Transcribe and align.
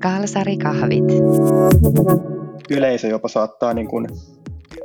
Kalsarikahvit. 0.00 1.04
Yleisö 2.70 3.08
jopa 3.08 3.28
saattaa 3.28 3.74
niin 3.74 3.88
kuin, 3.88 4.06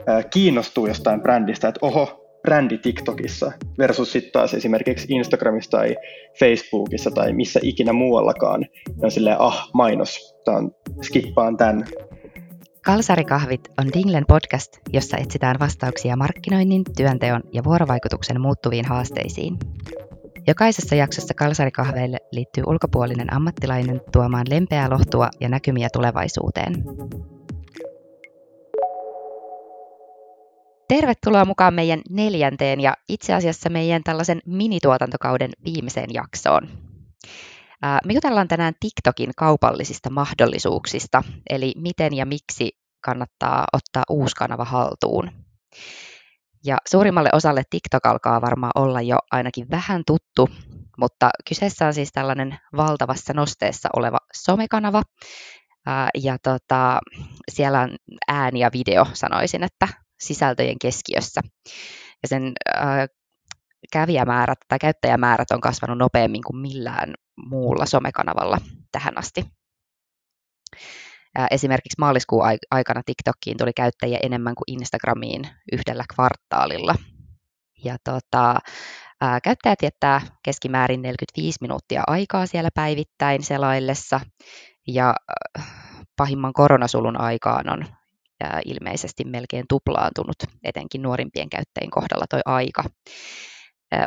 äh, 0.09 0.25
kiinnostua 0.29 0.87
jostain 0.87 1.21
brändistä, 1.21 1.67
että 1.67 1.79
oho, 1.81 2.25
brändi 2.41 2.77
TikTokissa 2.77 3.51
versus 3.77 4.11
sitten 4.11 4.31
taas 4.31 4.53
esimerkiksi 4.53 5.07
Instagramissa 5.09 5.71
tai 5.71 5.95
Facebookissa 6.39 7.11
tai 7.11 7.33
missä 7.33 7.59
ikinä 7.63 7.93
muuallakaan. 7.93 8.61
Ne 8.61 9.01
on 9.03 9.11
silleen, 9.11 9.41
ah, 9.41 9.69
mainos, 9.73 10.35
tämän, 10.45 10.71
skippaan 11.01 11.57
tämän. 11.57 11.85
Kalsarikahvit 12.85 13.71
on 13.77 13.87
Dinglen 13.93 14.25
podcast, 14.27 14.77
jossa 14.93 15.17
etsitään 15.17 15.55
vastauksia 15.59 16.15
markkinoinnin, 16.15 16.83
työnteon 16.97 17.41
ja 17.53 17.63
vuorovaikutuksen 17.63 18.41
muuttuviin 18.41 18.85
haasteisiin. 18.85 19.57
Jokaisessa 20.47 20.95
jaksossa 20.95 21.33
kalsarikahveille 21.33 22.17
liittyy 22.31 22.63
ulkopuolinen 22.67 23.33
ammattilainen 23.33 24.01
tuomaan 24.11 24.45
lempeää 24.49 24.89
lohtua 24.89 25.29
ja 25.39 25.49
näkymiä 25.49 25.87
tulevaisuuteen. 25.93 26.83
Tervetuloa 30.87 31.45
mukaan 31.45 31.73
meidän 31.73 32.01
neljänteen 32.09 32.81
ja 32.81 32.93
itse 33.09 33.33
asiassa 33.33 33.69
meidän 33.69 34.03
tällaisen 34.03 34.39
minituotantokauden 34.45 35.51
viimeiseen 35.65 36.13
jaksoon. 36.13 36.67
Me 38.05 38.13
jutellaan 38.13 38.47
tänään 38.47 38.73
TikTokin 38.79 39.29
kaupallisista 39.37 40.09
mahdollisuuksista, 40.09 41.23
eli 41.49 41.73
miten 41.77 42.13
ja 42.13 42.25
miksi 42.25 42.71
kannattaa 43.01 43.65
ottaa 43.73 44.03
uusi 44.09 44.35
kanava 44.35 44.65
haltuun. 44.65 45.31
Ja 46.65 46.77
suurimmalle 46.87 47.29
osalle 47.33 47.63
TikTok 47.69 48.05
alkaa 48.05 48.41
varmaan 48.41 48.71
olla 48.75 49.01
jo 49.01 49.17
ainakin 49.31 49.69
vähän 49.71 50.03
tuttu, 50.07 50.49
mutta 50.97 51.29
kyseessä 51.49 51.87
on 51.87 51.93
siis 51.93 52.09
tällainen 52.13 52.57
valtavassa 52.77 53.33
nosteessa 53.33 53.89
oleva 53.95 54.17
somekanava. 54.35 55.01
Ja 56.23 56.37
tota, 56.43 56.99
siellä 57.51 57.81
on 57.81 57.95
ääni 58.27 58.59
ja 58.59 58.69
video, 58.73 59.05
sanoisin, 59.13 59.63
että 59.63 59.87
sisältöjen 60.19 60.79
keskiössä. 60.79 61.41
Ja 62.23 62.27
sen 62.27 62.53
kävijämäärät 63.91 64.57
tai 64.67 64.79
käyttäjämäärät 64.79 65.51
on 65.51 65.61
kasvanut 65.61 65.97
nopeammin 65.97 66.43
kuin 66.43 66.57
millään 66.57 67.13
muulla 67.49 67.85
somekanavalla 67.85 68.57
tähän 68.91 69.17
asti. 69.17 69.45
Esimerkiksi 71.51 71.95
maaliskuun 71.99 72.43
aikana 72.71 73.01
TikTokiin 73.05 73.57
tuli 73.57 73.73
käyttäjiä 73.73 74.19
enemmän 74.23 74.55
kuin 74.55 74.79
Instagramiin 74.79 75.47
yhdellä 75.71 76.03
kvartaalilla. 76.15 76.95
Ja 77.83 77.97
tota, 78.03 78.59
käyttäjät 79.43 79.81
viettää 79.81 80.21
keskimäärin 80.43 81.01
45 81.01 81.57
minuuttia 81.61 82.03
aikaa 82.07 82.45
siellä 82.45 82.69
päivittäin 82.73 83.43
selaillessa, 83.43 84.19
ja 84.87 85.15
pahimman 86.17 86.53
koronasulun 86.53 87.21
aikaan 87.21 87.69
on 87.69 87.85
ilmeisesti 88.65 89.23
melkein 89.23 89.65
tuplaantunut, 89.69 90.35
etenkin 90.63 91.01
nuorimpien 91.01 91.49
käyttäjien 91.49 91.91
kohdalla 91.91 92.25
toi 92.29 92.41
aika. 92.45 92.83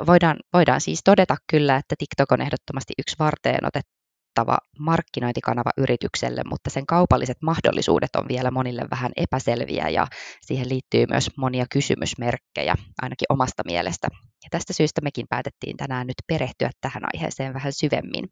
Voidaan, 0.07 0.37
voidaan 0.53 0.81
siis 0.81 1.01
todeta 1.05 1.37
kyllä, 1.51 1.77
että 1.77 1.95
TikTok 1.99 2.33
on 2.33 2.41
ehdottomasti 2.41 2.93
yksi 2.99 3.17
varteen 3.19 3.67
otettu 3.67 3.98
kattava 4.39 4.59
markkinointikanava 4.79 5.71
yritykselle, 5.77 6.43
mutta 6.49 6.71
sen 6.71 6.87
kaupalliset 6.87 7.37
mahdollisuudet 7.43 8.17
on 8.17 8.25
vielä 8.29 8.51
monille 8.51 8.83
vähän 8.91 9.13
epäselviä 9.17 9.89
ja 9.89 10.07
siihen 10.41 10.69
liittyy 10.69 11.07
myös 11.11 11.31
monia 11.37 11.67
kysymysmerkkejä, 11.71 12.75
ainakin 13.03 13.27
omasta 13.29 13.63
mielestä. 13.67 14.09
Ja 14.45 14.49
tästä 14.51 14.73
syystä 14.73 15.01
mekin 15.01 15.27
päätettiin 15.29 15.77
tänään 15.77 16.07
nyt 16.07 16.17
perehtyä 16.27 16.71
tähän 16.81 17.03
aiheeseen 17.15 17.55
vähän 17.55 17.73
syvemmin. 17.73 18.25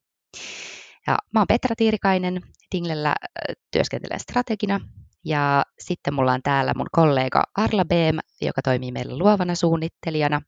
Ja 1.06 1.16
mä 1.32 1.40
oon 1.40 1.46
Petra 1.48 1.74
Tiirikainen, 1.76 2.42
Dinglellä 2.74 3.14
työskentelen 3.72 4.20
strategina 4.20 4.80
ja 5.24 5.64
sitten 5.78 6.14
mulla 6.14 6.32
on 6.32 6.42
täällä 6.42 6.72
mun 6.76 6.86
kollega 6.92 7.42
Arla 7.56 7.84
Beem, 7.84 8.18
joka 8.42 8.62
toimii 8.62 8.92
meillä 8.92 9.18
luovana 9.18 9.54
suunnittelijana. 9.54 10.40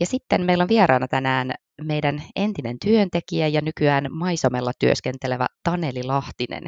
Ja 0.00 0.06
sitten 0.06 0.44
meillä 0.44 0.62
on 0.62 0.68
vieraana 0.68 1.08
tänään 1.08 1.50
meidän 1.82 2.22
entinen 2.36 2.76
työntekijä 2.84 3.48
ja 3.48 3.60
nykyään 3.60 4.06
Maisomella 4.10 4.72
työskentelevä 4.78 5.46
Taneli 5.62 6.02
Lahtinen, 6.02 6.62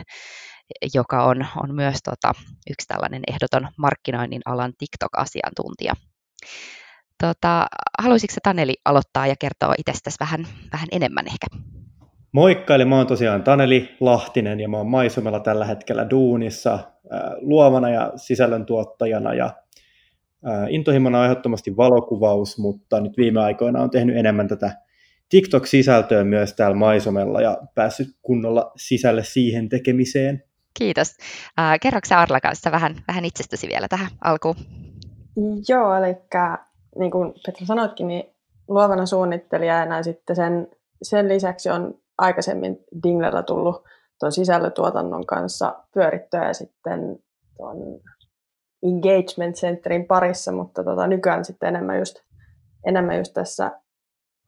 joka 0.94 1.24
on, 1.24 1.46
on 1.62 1.74
myös 1.74 1.98
tota, 2.04 2.32
yksi 2.70 2.86
tällainen 2.88 3.22
ehdoton 3.28 3.68
markkinoinnin 3.78 4.42
alan 4.44 4.72
TikTok-asiantuntija. 4.78 5.92
Tota, 7.22 7.66
haluaisitko 7.98 8.36
Taneli 8.42 8.74
aloittaa 8.84 9.26
ja 9.26 9.34
kertoa 9.40 9.74
itsestäsi 9.78 10.16
vähän, 10.20 10.46
vähän 10.72 10.88
enemmän 10.92 11.26
ehkä? 11.26 11.46
Moikka, 12.32 12.74
eli 12.74 12.84
mä 12.84 12.96
oon 12.96 13.06
tosiaan 13.06 13.42
Taneli 13.42 13.96
Lahtinen 14.00 14.60
ja 14.60 14.68
mä 14.68 14.76
oon 14.76 14.90
Maisomella 14.90 15.40
tällä 15.40 15.64
hetkellä 15.64 16.10
duunissa 16.10 16.78
luovana 17.40 17.90
ja 17.90 18.12
sisällöntuottajana 18.16 19.34
ja 19.34 19.50
intohimona 20.68 21.18
on 21.18 21.24
ehdottomasti 21.24 21.76
valokuvaus, 21.76 22.58
mutta 22.58 23.00
nyt 23.00 23.16
viime 23.16 23.40
aikoina 23.40 23.82
on 23.82 23.90
tehnyt 23.90 24.16
enemmän 24.16 24.48
tätä 24.48 24.76
TikTok-sisältöä 25.28 26.24
myös 26.24 26.54
täällä 26.54 26.76
Maisomella 26.76 27.40
ja 27.40 27.58
päässyt 27.74 28.08
kunnolla 28.22 28.72
sisälle 28.76 29.24
siihen 29.24 29.68
tekemiseen. 29.68 30.42
Kiitos. 30.78 31.16
Äh, 31.58 31.80
kerroksä 31.82 32.18
Arla 32.18 32.40
kanssa 32.40 32.72
vähän, 32.72 32.94
vähän 33.08 33.24
itsestäsi 33.24 33.68
vielä 33.68 33.88
tähän 33.88 34.10
alkuun? 34.20 34.56
Joo, 35.68 35.94
eli 35.94 36.16
niin 36.98 37.10
kuin 37.10 37.34
Petra 37.46 37.66
sanoitkin, 37.66 38.08
niin 38.08 38.24
luovana 38.68 39.06
suunnittelijana 39.06 39.96
ja 39.96 40.02
sitten 40.02 40.36
sen, 40.36 40.68
sen 41.02 41.28
lisäksi 41.28 41.70
on 41.70 41.94
aikaisemmin 42.18 42.78
Dinglellä 43.02 43.42
tullut 43.42 43.84
tuon 44.20 44.32
sisällötuotannon 44.32 45.26
kanssa 45.26 45.76
pyörittyä 45.94 46.46
ja 46.46 46.54
sitten 46.54 47.18
tuon 47.56 47.76
Engagement 48.82 49.56
Centerin 49.56 50.06
parissa, 50.06 50.52
mutta 50.52 50.84
tota, 50.84 51.06
nykyään 51.06 51.44
sitten 51.44 51.68
enemmän 51.68 51.98
just, 51.98 52.16
enemmän 52.86 53.16
just 53.16 53.34
tässä 53.34 53.70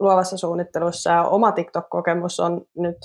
luovassa 0.00 0.36
suunnittelussa 0.36 1.10
ja 1.10 1.24
oma 1.24 1.52
TikTok-kokemus 1.52 2.40
on 2.40 2.66
nyt 2.76 2.96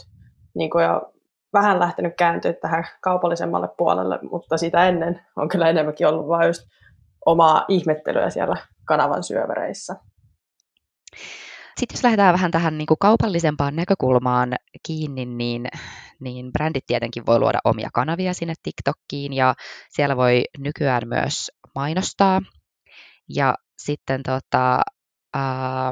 niin 0.56 0.70
kuin 0.70 0.84
jo 0.84 1.14
vähän 1.54 1.80
lähtenyt 1.80 2.14
kääntyä 2.18 2.54
tähän 2.54 2.84
kaupallisemmalle 3.02 3.70
puolelle, 3.78 4.20
mutta 4.32 4.58
sitä 4.58 4.88
ennen 4.88 5.22
on 5.36 5.50
kyllä 5.50 5.70
enemmänkin 5.70 6.08
ollut 6.08 6.28
vain 6.28 6.48
just 6.48 6.62
omaa 7.26 7.66
ihmettelyä 7.68 8.30
siellä 8.30 8.58
kanavan 8.86 9.24
syövereissä. 9.24 9.96
Sitten 11.80 11.96
jos 11.96 12.04
lähdetään 12.04 12.34
vähän 12.34 12.52
tähän 12.52 12.78
niin 12.78 12.86
kuin 12.86 12.98
kaupallisempaan 13.00 13.76
näkökulmaan 13.76 14.54
kiinni, 14.86 15.26
niin, 15.26 15.68
niin 16.20 16.52
brändit 16.52 16.86
tietenkin 16.88 17.26
voi 17.26 17.40
luoda 17.40 17.60
omia 17.64 17.90
kanavia 17.94 18.34
sinne 18.34 18.54
TikTokkiin 18.64 19.34
ja 19.34 19.54
siellä 19.90 20.18
voi 20.18 20.44
nykyään 20.58 21.04
myös 21.06 21.52
mainostaa. 21.76 22.42
Ja 23.30 23.56
sitten 23.78 24.24
tota, 24.24 24.82
äh, 25.36 25.92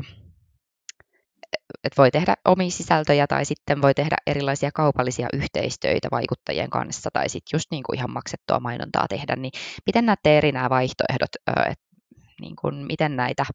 että 1.83 1.97
voi 1.97 2.11
tehdä 2.11 2.35
omia 2.45 2.69
sisältöjä 2.69 3.27
tai 3.27 3.45
sitten 3.45 3.81
voi 3.81 3.94
tehdä 3.94 4.15
erilaisia 4.27 4.71
kaupallisia 4.73 5.27
yhteistöitä 5.33 6.07
vaikuttajien 6.11 6.69
kanssa 6.69 7.09
tai 7.13 7.29
sitten 7.29 7.55
just 7.55 7.71
niin 7.71 7.83
kuin 7.83 7.97
ihan 7.97 8.11
maksettua 8.11 8.59
mainontaa 8.59 9.07
tehdä, 9.07 9.35
niin 9.35 9.51
miten 9.85 10.05
näette 10.05 10.38
eri 10.38 10.51
nämä 10.51 10.69
vaihtoehdot, 10.69 11.29
että 11.47 11.85
niin 12.41 12.55
kuin 12.61 12.75
miten 12.75 13.15
näitä 13.15 13.45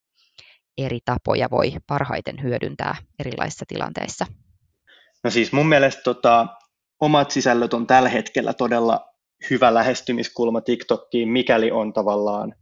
eri 0.78 0.98
tapoja 1.04 1.48
voi 1.50 1.72
parhaiten 1.86 2.42
hyödyntää 2.42 2.96
erilaisissa 3.18 3.64
tilanteissa? 3.68 4.26
No 5.24 5.30
siis 5.30 5.52
mun 5.52 5.68
mielestä 5.68 6.02
tota, 6.02 6.46
omat 7.00 7.30
sisällöt 7.30 7.74
on 7.74 7.86
tällä 7.86 8.08
hetkellä 8.08 8.52
todella 8.52 9.00
hyvä 9.50 9.74
lähestymiskulma 9.74 10.60
TikTokkiin, 10.60 11.28
mikäli 11.28 11.70
on 11.70 11.92
tavallaan 11.92 12.54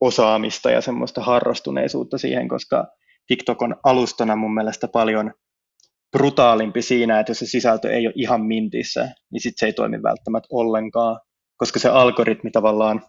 osaamista 0.00 0.70
ja 0.70 0.80
semmoista 0.80 1.20
harrastuneisuutta 1.20 2.18
siihen, 2.18 2.48
koska 2.48 2.86
TikTok 3.26 3.62
on 3.62 3.76
alustana 3.84 4.36
mun 4.36 4.54
mielestä 4.54 4.88
paljon 4.88 5.34
brutaalimpi 6.12 6.82
siinä, 6.82 7.20
että 7.20 7.30
jos 7.30 7.38
se 7.38 7.46
sisältö 7.46 7.92
ei 7.92 8.06
ole 8.06 8.14
ihan 8.16 8.42
mintissä, 8.42 9.08
niin 9.32 9.40
sitten 9.40 9.58
se 9.58 9.66
ei 9.66 9.72
toimi 9.72 10.02
välttämättä 10.02 10.48
ollenkaan, 10.50 11.20
koska 11.56 11.78
se 11.78 11.88
algoritmi 11.88 12.50
tavallaan 12.50 13.02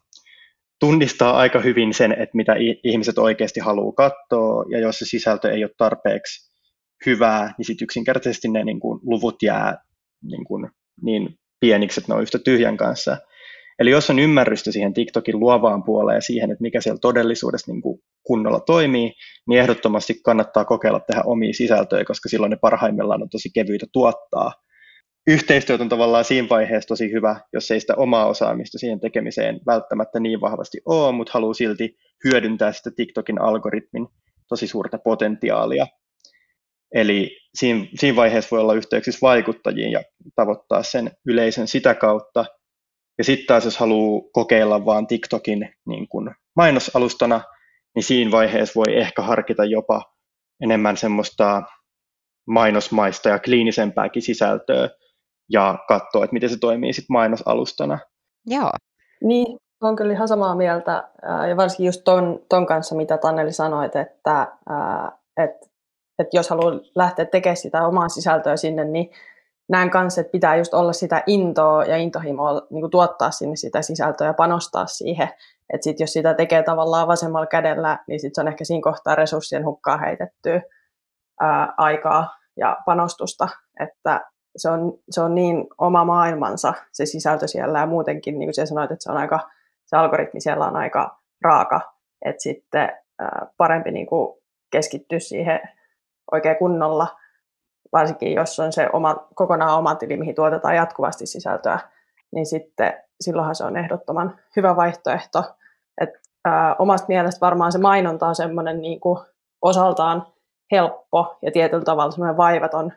tunnistaa 0.80 1.38
aika 1.38 1.60
hyvin 1.60 1.94
sen, 1.94 2.12
että 2.12 2.38
mitä 2.38 2.56
ihmiset 2.84 3.18
oikeasti 3.18 3.60
haluaa 3.60 3.94
katsoa, 3.94 4.66
ja 4.72 4.80
jos 4.80 5.00
se 5.00 5.06
sisältö 5.06 5.52
ei 5.52 5.64
ole 5.64 5.72
tarpeeksi 5.78 6.50
hyvää, 7.06 7.54
niin 7.58 7.66
sitten 7.66 7.86
yksinkertaisesti 7.86 8.48
ne 8.48 8.64
niin 8.64 8.80
kuin, 8.80 9.00
luvut 9.04 9.44
jää 9.44 9.78
niin, 10.24 10.46
kuin, 10.46 10.70
niin 11.02 11.30
pieniksi, 11.60 12.00
että 12.00 12.12
ne 12.12 12.16
on 12.16 12.22
yhtä 12.22 12.40
tyhjän 12.40 12.78
kanssa. 12.78 13.18
Eli 13.80 13.90
jos 13.90 14.10
on 14.10 14.20
ymmärrystä 14.20 14.72
siihen 14.72 14.94
TikTokin 14.94 15.40
luovaan 15.40 15.84
puoleen 15.84 16.16
ja 16.16 16.22
siihen, 16.22 16.52
että 16.52 16.62
mikä 16.62 16.82
siellä 16.82 17.00
todellisuudessa 17.02 17.72
niin 17.72 17.82
kuin 17.82 18.00
kunnolla 18.24 18.60
toimii, 18.60 19.14
niin 19.48 19.60
ehdottomasti 19.60 20.22
kannattaa 20.26 20.66
kokeilla 20.66 21.00
tehdä 21.00 21.22
omia 21.26 21.54
sisältöjä, 21.54 22.06
koska 22.06 22.30
silloin 22.30 22.50
ne 22.50 22.58
parhaimmillaan 22.62 23.22
on 23.22 23.30
tosi 23.30 23.50
kevyitä 23.54 23.86
tuottaa. 23.94 24.54
Yhteistyöt 25.28 25.82
on 25.82 25.90
tavallaan 25.90 26.24
siinä 26.24 26.50
vaiheessa 26.50 26.88
tosi 26.88 27.12
hyvä, 27.12 27.42
jos 27.54 27.72
ei 27.72 27.80
sitä 27.80 27.96
omaa 27.96 28.26
osaamista 28.26 28.78
siihen 28.78 29.00
tekemiseen 29.00 29.60
välttämättä 29.66 30.20
niin 30.20 30.42
vahvasti 30.42 30.82
ole, 30.86 31.12
mutta 31.12 31.32
haluaa 31.34 31.54
silti 31.54 31.98
hyödyntää 32.24 32.72
sitä 32.72 32.92
TikTokin 32.96 33.42
algoritmin 33.42 34.08
tosi 34.48 34.68
suurta 34.68 34.98
potentiaalia. 34.98 35.88
Eli 36.96 37.38
siinä, 37.56 37.86
siinä 37.96 38.16
vaiheessa 38.16 38.48
voi 38.52 38.60
olla 38.60 38.74
yhteyksissä 38.74 39.20
vaikuttajiin 39.22 39.92
ja 39.92 40.04
tavoittaa 40.36 40.84
sen 40.84 41.12
yleisön 41.26 41.68
sitä 41.68 41.96
kautta. 41.96 42.46
Ja 43.18 43.24
sitten 43.24 43.48
taas 43.48 43.66
jos 43.66 43.78
haluaa 43.78 44.30
kokeilla 44.34 44.86
vaan 44.86 45.08
TikTokin 45.08 45.70
niin 45.88 46.08
kun 46.08 46.36
mainosalustana, 46.56 47.42
niin 47.96 48.04
siinä 48.04 48.32
vaiheessa 48.32 48.74
voi 48.76 48.98
ehkä 48.98 49.22
harkita 49.22 49.66
jopa 49.66 50.02
enemmän 50.64 50.98
semmoista 50.98 51.64
mainosmaista 52.48 53.30
ja 53.30 53.40
kliinisempääkin 53.40 54.22
sisältöä 54.22 54.90
ja 55.50 55.78
katsoa, 55.88 56.24
että 56.24 56.34
miten 56.34 56.50
se 56.50 56.60
toimii 56.60 56.94
sitten 56.94 57.14
mainosalustana. 57.14 58.00
Joo. 58.46 58.70
Niin, 59.24 59.58
on 59.82 59.96
kyllä 59.96 60.14
ihan 60.14 60.28
samaa 60.28 60.56
mieltä. 60.56 61.10
Ja 61.50 61.58
varsinkin 61.58 61.86
just 61.86 62.02
ton, 62.04 62.40
ton 62.50 62.66
kanssa, 62.66 62.96
mitä 62.96 63.18
Tanneli 63.18 63.52
sanoit, 63.52 63.96
että, 63.96 64.48
että, 65.38 65.68
että 66.20 66.38
jos 66.38 66.50
haluaa 66.50 66.80
lähteä 66.96 67.26
tekemään 67.26 67.58
sitä 67.58 67.88
omaa 67.88 68.10
sisältöä 68.10 68.58
sinne, 68.58 68.86
niin 68.86 69.12
näen 69.70 69.90
kanssa, 69.90 70.22
että 70.22 70.32
pitää 70.32 70.56
just 70.56 70.74
olla 70.74 70.94
sitä 70.94 71.24
intoa 71.28 71.86
ja 71.86 71.98
intohimoa 71.98 72.62
niin 72.70 72.92
tuottaa 72.92 73.32
sinne 73.32 73.56
sitä 73.56 73.82
sisältöä 73.82 74.28
ja 74.28 74.34
panostaa 74.34 74.86
siihen. 74.86 75.30
Että 75.74 75.84
sit 75.84 76.00
jos 76.00 76.14
sitä 76.14 76.34
tekee 76.34 76.64
tavallaan 76.64 77.08
vasemmalla 77.08 77.48
kädellä, 77.48 78.00
niin 78.08 78.20
sit 78.20 78.36
se 78.36 78.42
on 78.42 78.48
ehkä 78.48 78.64
siinä 78.64 78.84
kohtaa 78.84 79.16
resurssien 79.16 79.66
hukkaa 79.66 79.98
heitettyä 79.98 80.62
ää, 81.42 81.74
aikaa 81.78 82.36
ja 82.58 82.78
panostusta, 82.86 83.48
että 83.80 84.22
se 84.58 84.70
on, 84.70 84.94
se 85.10 85.22
on 85.22 85.36
niin 85.36 85.68
oma 85.78 86.06
maailmansa 86.06 86.74
se 86.92 87.06
sisältö 87.06 87.48
siellä. 87.48 87.80
Ja 87.80 87.86
muutenkin, 87.86 88.40
niin 88.40 88.48
kuin 88.48 88.56
sinä 88.56 88.66
sanoit, 88.66 88.92
että 88.92 89.04
se 89.04 89.12
on 89.12 89.18
aika, 89.18 89.50
se 89.86 89.98
algoritmi 89.98 90.42
siellä 90.42 90.66
on 90.66 90.76
aika 90.76 91.20
raaka, 91.42 91.82
että 92.26 92.44
sitten 92.44 92.92
ää, 93.20 93.48
parempi 93.58 93.92
niin 93.92 94.08
kuin 94.08 94.38
keskittyä 94.72 95.20
siihen 95.20 95.60
oikein 96.32 96.58
kunnolla, 96.58 97.08
varsinkin 97.92 98.34
jos 98.34 98.60
on 98.60 98.74
se 98.74 98.90
oma, 98.94 99.28
kokonaan 99.36 99.78
oma 99.78 99.96
tili, 99.96 100.18
mihin 100.18 100.36
tuotetaan 100.36 100.76
jatkuvasti 100.76 101.26
sisältöä, 101.26 101.80
niin 102.32 102.46
sitten 102.46 102.94
silloinhan 103.22 103.56
se 103.56 103.64
on 103.64 103.78
ehdottoman 103.78 104.40
hyvä 104.56 104.76
vaihtoehto. 104.76 105.44
Et, 106.02 106.10
ää, 106.46 106.76
omasta 106.80 107.08
mielestä 107.08 107.46
varmaan 107.46 107.72
se 107.72 107.78
mainonta 107.78 108.28
on 108.28 108.36
semmoinen 108.36 108.82
niin 108.82 109.00
kuin 109.00 109.20
osaltaan 109.62 110.28
helppo 110.72 111.38
ja 111.42 111.52
tietyllä 111.52 111.84
tavalla 111.84 112.12
semmoinen 112.12 112.38
vaivaton 112.38 112.94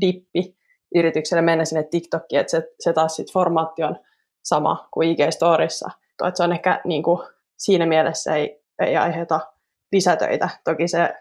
dippi 0.00 0.61
yritykselle 0.94 1.42
mennä 1.42 1.64
sinne 1.64 1.82
TikTokiin, 1.82 2.40
että 2.40 2.50
se, 2.50 2.72
se 2.80 2.92
taas 2.92 3.16
sitten 3.16 3.32
formaatti 3.32 3.82
on 3.82 3.96
sama 4.42 4.88
kuin 4.90 5.08
IG-storissa. 5.08 5.90
Että 6.28 6.36
se 6.36 6.42
on 6.42 6.52
ehkä 6.52 6.80
niin 6.84 7.02
kuin, 7.02 7.28
siinä 7.56 7.86
mielessä 7.86 8.36
ei, 8.36 8.62
ei 8.80 8.96
aiheuta 8.96 9.40
lisätöitä. 9.92 10.48
Toki 10.64 10.88
se 10.88 11.14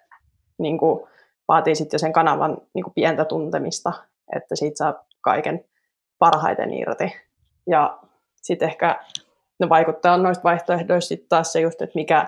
niin 0.57 0.77
kuin, 0.77 1.07
vaatii 1.47 1.75
sitten 1.75 1.95
jo 1.95 1.99
sen 1.99 2.13
kanavan 2.13 2.57
niin 2.73 2.83
kuin 2.83 2.93
pientä 2.93 3.25
tuntemista, 3.25 3.93
että 4.35 4.55
siitä 4.55 4.77
saa 4.77 5.05
kaiken 5.21 5.65
parhaiten 6.19 6.73
irti. 6.73 7.15
Ja 7.67 7.99
sitten 8.41 8.69
ehkä 8.69 8.99
ne 9.59 9.69
vaikuttaa 9.69 10.17
noista 10.17 10.43
vaihtoehdoista 10.43 11.07
sitten 11.07 11.29
taas 11.29 11.53
se 11.53 11.61
just, 11.61 11.81
että 11.81 11.95
mikä 11.95 12.27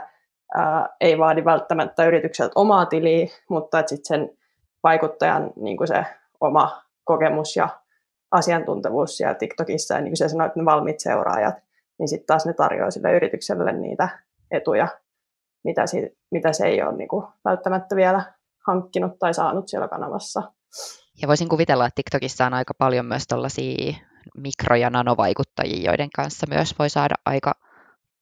ää, 0.56 0.89
ei 1.01 1.18
vaadi 1.18 1.46
välttämättä 1.46 2.06
yritykseltä 2.06 2.51
omaa 2.56 2.86
tiliä, 2.86 3.28
mutta 3.50 3.80
että 3.80 3.89
sitten 3.89 4.06
sen 4.06 4.38
vaikuttajan 4.84 5.51
niin 5.56 5.78
kuin 5.78 5.88
se 5.88 6.06
oma 6.42 6.84
kokemus 7.04 7.56
ja 7.56 7.70
asiantuntevuus 8.32 9.18
siellä 9.18 9.34
TikTokissa 9.36 9.94
ja 9.94 10.02
niin 10.02 10.12
kuin 10.12 10.18
sä 10.18 10.30
sanoit, 10.30 10.56
ne 10.56 10.66
valmiit 10.66 11.00
seuraajat, 11.00 11.56
niin 12.00 12.08
sitten 12.08 12.28
taas 12.28 12.46
ne 12.46 12.54
tarjoaa 12.54 12.92
sille 12.92 13.16
yritykselle 13.16 13.72
niitä 13.72 14.10
etuja, 14.52 14.88
mitä, 15.64 15.88
si- 15.88 16.18
mitä 16.32 16.54
se 16.54 16.66
ei 16.66 16.82
ole 16.82 16.98
niin 16.98 17.08
kuin 17.08 17.26
välttämättä 17.46 17.96
vielä 17.96 18.34
hankkinut 18.68 19.20
tai 19.20 19.34
saanut 19.34 19.68
siellä 19.68 19.88
kanavassa. 19.88 20.44
Ja 21.22 21.28
voisin 21.28 21.50
kuvitella, 21.50 21.86
että 21.86 21.96
TikTokissa 21.96 22.46
on 22.46 22.54
aika 22.54 22.74
paljon 22.78 23.06
myös 23.06 23.28
tällaisia 23.28 23.94
mikro- 24.38 24.76
ja 24.76 24.90
nanovaikuttajia, 24.90 25.92
joiden 25.92 26.10
kanssa 26.16 26.48
myös 26.50 26.80
voi 26.80 26.90
saada 26.90 27.16
aika, 27.26 27.54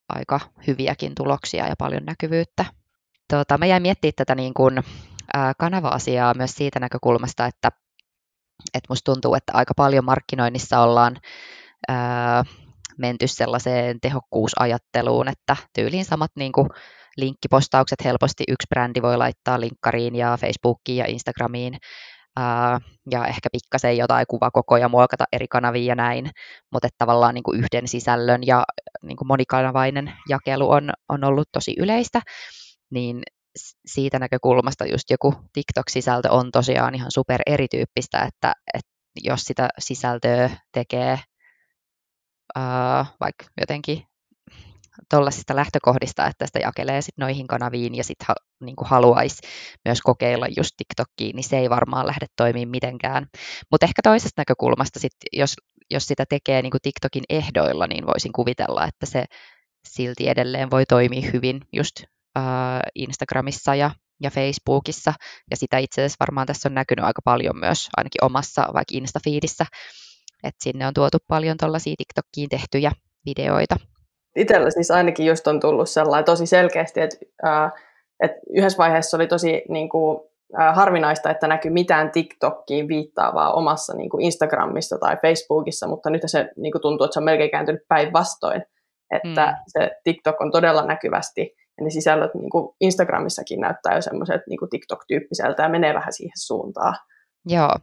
aika 0.10 0.40
hyviäkin 0.68 1.16
tuloksia 1.16 1.68
ja 1.68 1.76
paljon 1.78 2.06
näkyvyyttä. 2.06 2.66
Tota, 3.28 3.58
mä 3.58 3.66
jäin 3.66 3.82
miettimään 3.82 4.14
tätä 4.16 4.36
niin 4.36 4.54
kuin, 4.54 4.84
ää, 5.34 5.54
kanava-asiaa 5.58 6.34
myös 6.34 6.52
siitä 6.52 6.80
näkökulmasta, 6.80 7.46
että 7.46 7.72
et 8.74 8.84
musta 8.90 9.12
tuntuu, 9.14 9.36
että 9.36 9.54
aika 9.56 9.74
paljon 9.78 10.06
markkinoinnissa 10.06 10.80
ollaan 10.80 11.18
ää, 11.88 12.44
menty 12.98 13.28
sellaiseen 13.28 14.00
tehokkuusajatteluun, 14.02 15.28
että 15.28 15.56
tyyliin 15.74 16.06
samat 16.06 16.32
niin 16.36 16.52
kuin 16.52 16.70
linkkipostaukset 17.18 18.04
helposti 18.06 18.44
yksi 18.48 18.68
brändi 18.70 19.02
voi 19.02 19.18
laittaa 19.18 19.60
linkkariin 19.60 20.16
ja 20.16 20.38
Facebookiin 20.42 20.98
ja 20.98 21.06
Instagramiin 21.08 21.78
ää, 22.38 22.80
ja 23.12 23.26
ehkä 23.26 23.50
pikkasen 23.52 23.98
jotain 23.98 24.26
kuvakokoja 24.28 24.90
muokata 24.90 25.24
eri 25.32 25.48
kanaviin 25.48 25.86
ja 25.86 25.96
näin, 25.96 26.30
mutta 26.72 26.88
että 26.88 26.96
tavallaan 26.98 27.34
niin 27.34 27.44
kuin 27.44 27.60
yhden 27.60 27.88
sisällön 27.88 28.42
ja 28.46 28.64
niin 29.04 29.18
kuin 29.18 29.28
monikanavainen 29.28 30.14
jakelu 30.30 30.72
on, 30.72 30.92
on 31.10 31.24
ollut 31.24 31.50
tosi 31.52 31.76
yleistä, 31.78 32.22
niin 32.90 33.22
siitä 33.86 34.20
näkökulmasta 34.20 34.86
just 34.86 35.10
joku 35.10 35.36
TikTok-sisältö 35.54 36.32
on 36.32 36.52
tosiaan 36.52 36.96
ihan 36.96 37.12
super 37.12 37.42
erityyppistä, 37.46 38.20
että, 38.20 38.54
että 38.74 38.92
jos 39.24 39.42
sitä 39.42 39.70
sisältöä 39.80 40.50
tekee 40.74 41.20
uh, 42.58 43.06
vaikka 43.20 43.46
jotenkin 43.60 44.04
tuollaisista 45.10 45.56
lähtökohdista, 45.56 46.28
että 46.28 46.46
sitä 46.46 46.60
jakelee 46.60 47.02
sit 47.02 47.18
noihin 47.18 47.48
kanaviin 47.48 47.96
ja 47.96 48.04
sitten 48.04 48.36
niin 48.62 48.76
haluaisi 48.82 49.48
myös 49.86 50.02
kokeilla 50.02 50.48
just 50.58 50.72
TikTokiin, 50.78 51.36
niin 51.36 51.44
se 51.44 51.58
ei 51.58 51.70
varmaan 51.70 52.08
lähde 52.08 52.26
toimimaan 52.36 52.72
mitenkään. 52.72 53.28
Mutta 53.72 53.86
ehkä 53.86 54.02
toisesta 54.04 54.42
näkökulmasta, 54.42 55.00
sit, 55.00 55.14
jos, 55.34 55.56
jos 55.92 56.08
sitä 56.08 56.26
tekee 56.30 56.62
niin 56.62 56.72
TikTokin 56.82 57.24
ehdoilla, 57.30 57.88
niin 57.88 58.06
voisin 58.06 58.34
kuvitella, 58.34 58.86
että 58.86 59.06
se 59.06 59.26
silti 59.88 60.30
edelleen 60.30 60.72
voi 60.72 60.86
toimia 60.86 61.32
hyvin 61.34 61.62
just 61.74 61.96
Instagramissa 62.96 63.76
ja, 63.76 63.92
ja 64.22 64.30
Facebookissa, 64.30 65.14
ja 65.52 65.58
sitä 65.58 65.78
itse 65.78 66.02
asiassa 66.02 66.18
varmaan 66.20 66.48
tässä 66.48 66.70
on 66.70 66.76
näkynyt 66.76 67.06
aika 67.06 67.22
paljon 67.26 67.60
myös 67.60 67.90
ainakin 67.98 68.24
omassa 68.24 68.62
vaikka 68.62 68.94
Insta-fiidissä, 68.94 69.66
että 70.44 70.64
sinne 70.64 70.88
on 70.88 70.94
tuotu 70.94 71.18
paljon 71.28 71.58
tuollaisia 71.58 71.96
TikTokiin 71.98 72.50
tehtyjä 72.50 72.92
videoita. 73.26 73.76
Itsellä 74.36 74.70
siis 74.70 74.92
ainakin 74.92 75.26
just 75.26 75.48
on 75.48 75.60
tullut 75.60 75.90
sellainen 75.90 76.26
tosi 76.26 76.46
selkeästi, 76.46 77.02
että, 77.02 77.18
äh, 77.46 77.72
että 78.24 78.38
yhdessä 78.56 78.78
vaiheessa 78.78 79.18
oli 79.18 79.28
tosi 79.28 79.62
niin 79.70 79.90
kuin, 79.90 80.20
äh, 80.60 80.76
harvinaista, 80.76 81.30
että 81.30 81.48
näkyy 81.48 81.72
mitään 81.72 82.12
TikTokiin 82.12 82.88
viittaavaa 82.88 83.54
omassa 83.54 83.94
niin 83.98 84.10
kuin 84.10 84.24
Instagramissa 84.24 84.98
tai 84.98 85.18
Facebookissa, 85.22 85.88
mutta 85.88 86.10
nyt 86.10 86.22
se 86.26 86.50
niin 86.58 86.72
kuin 86.72 86.82
tuntuu, 86.82 87.06
että 87.06 87.14
se 87.14 87.20
on 87.20 87.24
melkein 87.24 87.52
kääntynyt 87.52 87.82
päinvastoin, 87.88 88.64
että 89.12 89.46
mm. 89.46 89.58
se 89.68 89.92
TikTok 90.04 90.42
on 90.42 90.52
todella 90.52 90.86
näkyvästi 90.86 91.56
ja 91.78 91.84
ne 91.84 91.90
sisällöt 91.90 92.34
niin 92.34 92.50
kuin 92.50 92.76
Instagramissakin 92.82 93.60
näyttää 93.60 93.96
jo 93.96 94.02
semmoiset 94.02 94.42
niin 94.50 94.70
TikTok-tyyppiseltä 94.70 95.64
ja 95.64 95.70
menee 95.70 95.94
vähän 95.94 96.14
siihen 96.14 96.38
suuntaan. 96.38 96.96
Joo, 97.46 97.76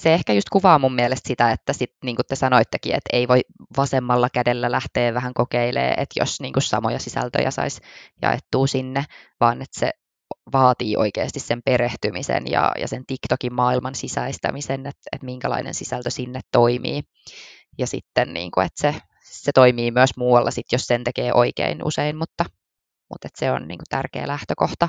se 0.00 0.14
ehkä 0.14 0.32
just 0.32 0.48
kuvaa 0.52 0.78
mun 0.78 0.94
mielestä 0.94 1.28
sitä, 1.28 1.50
että 1.50 1.72
sit, 1.72 1.90
niin 2.04 2.16
kuin 2.16 2.26
te 2.28 2.36
sanoittekin, 2.36 2.94
että 2.94 3.16
ei 3.16 3.28
voi 3.28 3.40
vasemmalla 3.76 4.28
kädellä 4.34 4.70
lähteä 4.70 5.14
vähän 5.14 5.34
kokeilemaan, 5.34 5.90
että 5.90 6.20
jos 6.20 6.40
niin 6.40 6.52
kuin 6.52 6.62
samoja 6.62 6.98
sisältöjä 6.98 7.50
saisi 7.50 7.80
jaettua 8.22 8.66
sinne, 8.66 9.04
vaan 9.40 9.62
että 9.62 9.80
se 9.80 9.90
vaatii 10.52 10.96
oikeasti 10.96 11.40
sen 11.40 11.62
perehtymisen 11.64 12.42
ja, 12.50 12.72
ja 12.78 12.88
sen 12.88 13.06
TikTokin 13.06 13.54
maailman 13.54 13.94
sisäistämisen, 13.94 14.80
että, 14.86 15.02
että 15.12 15.24
minkälainen 15.24 15.74
sisältö 15.74 16.10
sinne 16.10 16.40
toimii. 16.52 17.02
Ja 17.78 17.86
sitten, 17.86 18.34
niin 18.34 18.50
kuin, 18.50 18.66
että 18.66 18.80
se, 18.80 19.00
se 19.24 19.52
toimii 19.54 19.90
myös 19.90 20.10
muualla, 20.16 20.50
sit, 20.50 20.66
jos 20.72 20.86
sen 20.86 21.04
tekee 21.04 21.32
oikein 21.32 21.84
usein, 21.84 22.16
mutta 22.16 22.44
mutta 23.10 23.28
se 23.34 23.50
on 23.50 23.68
niin 23.68 23.78
kuin 23.78 23.86
tärkeä 23.90 24.28
lähtökohta. 24.28 24.88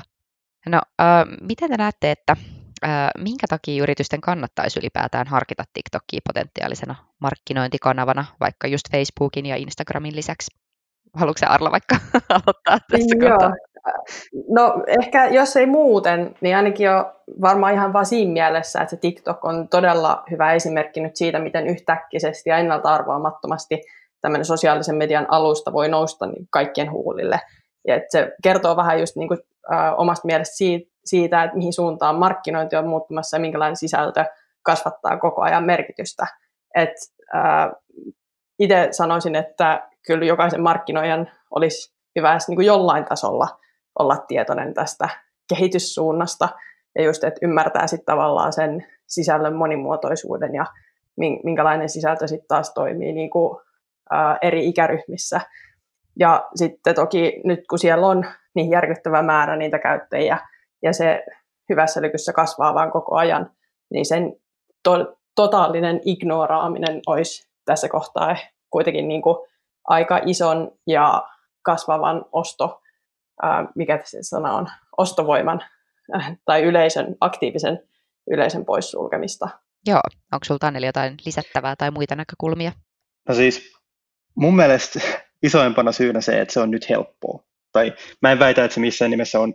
No, 0.66 0.80
äh, 1.00 1.24
miten 1.40 1.70
te 1.70 1.76
näette, 1.76 2.10
että 2.10 2.36
äh, 2.84 3.10
minkä 3.18 3.46
takia 3.48 3.82
yritysten 3.82 4.20
kannattaisi 4.20 4.80
ylipäätään 4.80 5.26
harkita 5.26 5.64
TikTokia 5.72 6.20
potentiaalisena 6.26 6.94
markkinointikanavana, 7.18 8.24
vaikka 8.40 8.66
just 8.66 8.90
Facebookin 8.90 9.46
ja 9.46 9.56
Instagramin 9.56 10.16
lisäksi? 10.16 10.56
Haluatko 11.14 11.38
se 11.38 11.46
Arla 11.46 11.70
vaikka 11.70 11.96
aloittaa 12.28 12.78
tästä 12.90 13.16
Joo. 13.18 13.30
Kohtaa? 13.30 13.52
No 14.48 14.82
ehkä 14.86 15.26
jos 15.26 15.56
ei 15.56 15.66
muuten, 15.66 16.34
niin 16.40 16.56
ainakin 16.56 16.86
jo 16.86 17.12
varmaan 17.40 17.74
ihan 17.74 17.92
vaan 17.92 18.06
siinä 18.06 18.32
mielessä, 18.32 18.80
että 18.80 18.90
se 18.90 18.96
TikTok 18.96 19.44
on 19.44 19.68
todella 19.68 20.24
hyvä 20.30 20.52
esimerkki 20.52 21.00
nyt 21.00 21.16
siitä, 21.16 21.38
miten 21.38 21.66
yhtäkkisesti 21.66 22.50
ja 22.50 22.58
ennalta 22.58 22.94
arvaamattomasti 22.94 23.80
tämmöinen 24.20 24.44
sosiaalisen 24.44 24.96
median 24.96 25.26
alusta 25.28 25.72
voi 25.72 25.88
nousta 25.88 26.26
niin 26.26 26.46
kaikkien 26.50 26.90
huulille. 26.90 27.40
Ja 27.86 27.96
että 27.96 28.08
se 28.10 28.32
kertoo 28.42 28.76
vähän 28.76 29.00
just 29.00 29.16
niin 29.16 29.28
kuin, 29.28 29.40
äh, 29.72 29.94
omasta 29.96 30.26
mielestä 30.26 30.54
siitä, 31.04 31.42
että 31.42 31.56
mihin 31.56 31.72
suuntaan 31.72 32.16
markkinointi 32.16 32.76
on 32.76 32.86
muuttumassa 32.86 33.36
ja 33.36 33.40
minkälainen 33.40 33.76
sisältö 33.76 34.24
kasvattaa 34.62 35.18
koko 35.18 35.42
ajan 35.42 35.64
merkitystä. 35.64 36.26
Et, 36.74 36.94
äh, 37.34 37.70
itse 38.58 38.88
sanoisin, 38.90 39.34
että 39.34 39.88
kyllä 40.06 40.24
jokaisen 40.24 40.62
markkinoijan 40.62 41.30
olisi 41.50 41.96
hyvä 42.16 42.38
niin 42.48 42.56
kuin 42.56 42.66
jollain 42.66 43.04
tasolla 43.04 43.48
olla 43.98 44.16
tietoinen 44.16 44.74
tästä 44.74 45.08
kehityssuunnasta. 45.48 46.48
ja 46.94 47.04
just, 47.04 47.24
että 47.24 47.38
ymmärtää 47.42 47.86
sitten 47.86 48.06
tavallaan 48.06 48.52
sen 48.52 48.86
sisällön 49.06 49.56
monimuotoisuuden 49.56 50.54
ja 50.54 50.66
minkälainen 51.44 51.88
sisältö 51.88 52.26
sitten 52.26 52.48
taas 52.48 52.74
toimii 52.74 53.12
niin 53.12 53.30
kuin, 53.30 53.60
ää, 54.10 54.38
eri 54.42 54.68
ikäryhmissä. 54.68 55.40
Ja 56.18 56.48
sitten 56.54 56.94
toki 56.94 57.40
nyt 57.44 57.60
kun 57.70 57.78
siellä 57.78 58.06
on 58.06 58.24
niin 58.54 58.70
järkyttävä 58.70 59.22
määrä 59.22 59.56
niitä 59.56 59.78
käyttäjiä 59.78 60.38
ja 60.82 60.92
se 60.92 61.24
hyvässä 61.68 62.02
lykyssä 62.02 62.32
kasvaa 62.32 62.74
vaan 62.74 62.90
koko 62.90 63.16
ajan, 63.16 63.50
niin 63.90 64.06
sen 64.06 64.36
to- 64.82 65.16
totaalinen 65.34 66.00
ignoraaminen 66.04 67.00
olisi 67.06 67.48
tässä 67.64 67.88
kohtaa 67.88 68.36
kuitenkin 68.70 69.08
niin 69.08 69.22
kuin 69.22 69.36
aika 69.84 70.20
ison 70.24 70.72
ja 70.86 71.28
kasvavan 71.62 72.24
osto, 72.32 72.80
ää, 73.42 73.66
mikä 73.74 74.00
se 74.04 74.18
sana 74.20 74.52
on, 74.52 74.66
ostovoiman 74.96 75.64
äh, 76.16 76.36
tai 76.44 76.62
yleisön, 76.62 77.16
aktiivisen 77.20 77.88
yleisön 78.30 78.64
poissulkemista. 78.64 79.48
Joo, 79.86 80.00
onko 80.32 80.44
sinulla 80.44 80.58
Taneli 80.58 80.86
jotain 80.86 81.14
lisättävää 81.26 81.76
tai 81.76 81.90
muita 81.90 82.16
näkökulmia? 82.16 82.72
No 83.28 83.34
siis 83.34 83.72
mun 84.36 84.56
mielestä 84.56 85.00
isoimpana 85.42 85.92
syynä 85.92 86.20
se, 86.20 86.40
että 86.40 86.54
se 86.54 86.60
on 86.60 86.70
nyt 86.70 86.88
helppoa. 86.88 87.42
Tai 87.72 87.92
mä 88.22 88.32
en 88.32 88.38
väitä, 88.38 88.64
että 88.64 88.74
se 88.74 88.80
missään 88.80 89.10
nimessä 89.10 89.40
on 89.40 89.54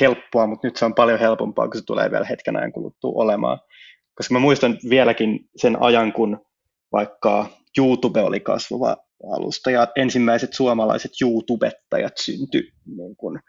helppoa, 0.00 0.46
mutta 0.46 0.66
nyt 0.66 0.76
se 0.76 0.84
on 0.84 0.94
paljon 0.94 1.18
helpompaa, 1.18 1.68
kun 1.68 1.76
se 1.76 1.84
tulee 1.86 2.10
vielä 2.10 2.26
hetken 2.26 2.56
ajan 2.56 2.72
kuluttua 2.72 3.12
olemaan. 3.14 3.58
Koska 4.14 4.34
mä 4.34 4.38
muistan 4.38 4.78
vieläkin 4.90 5.40
sen 5.56 5.82
ajan, 5.82 6.12
kun 6.12 6.46
vaikka 6.92 7.46
YouTube 7.78 8.22
oli 8.22 8.40
kasvava 8.40 8.96
alusta 9.32 9.70
ja 9.70 9.88
ensimmäiset 9.96 10.52
suomalaiset 10.52 11.10
YouTubettajat 11.22 12.12
syntyi. 12.20 12.62
Niin 12.96 13.16
kun, 13.16 13.40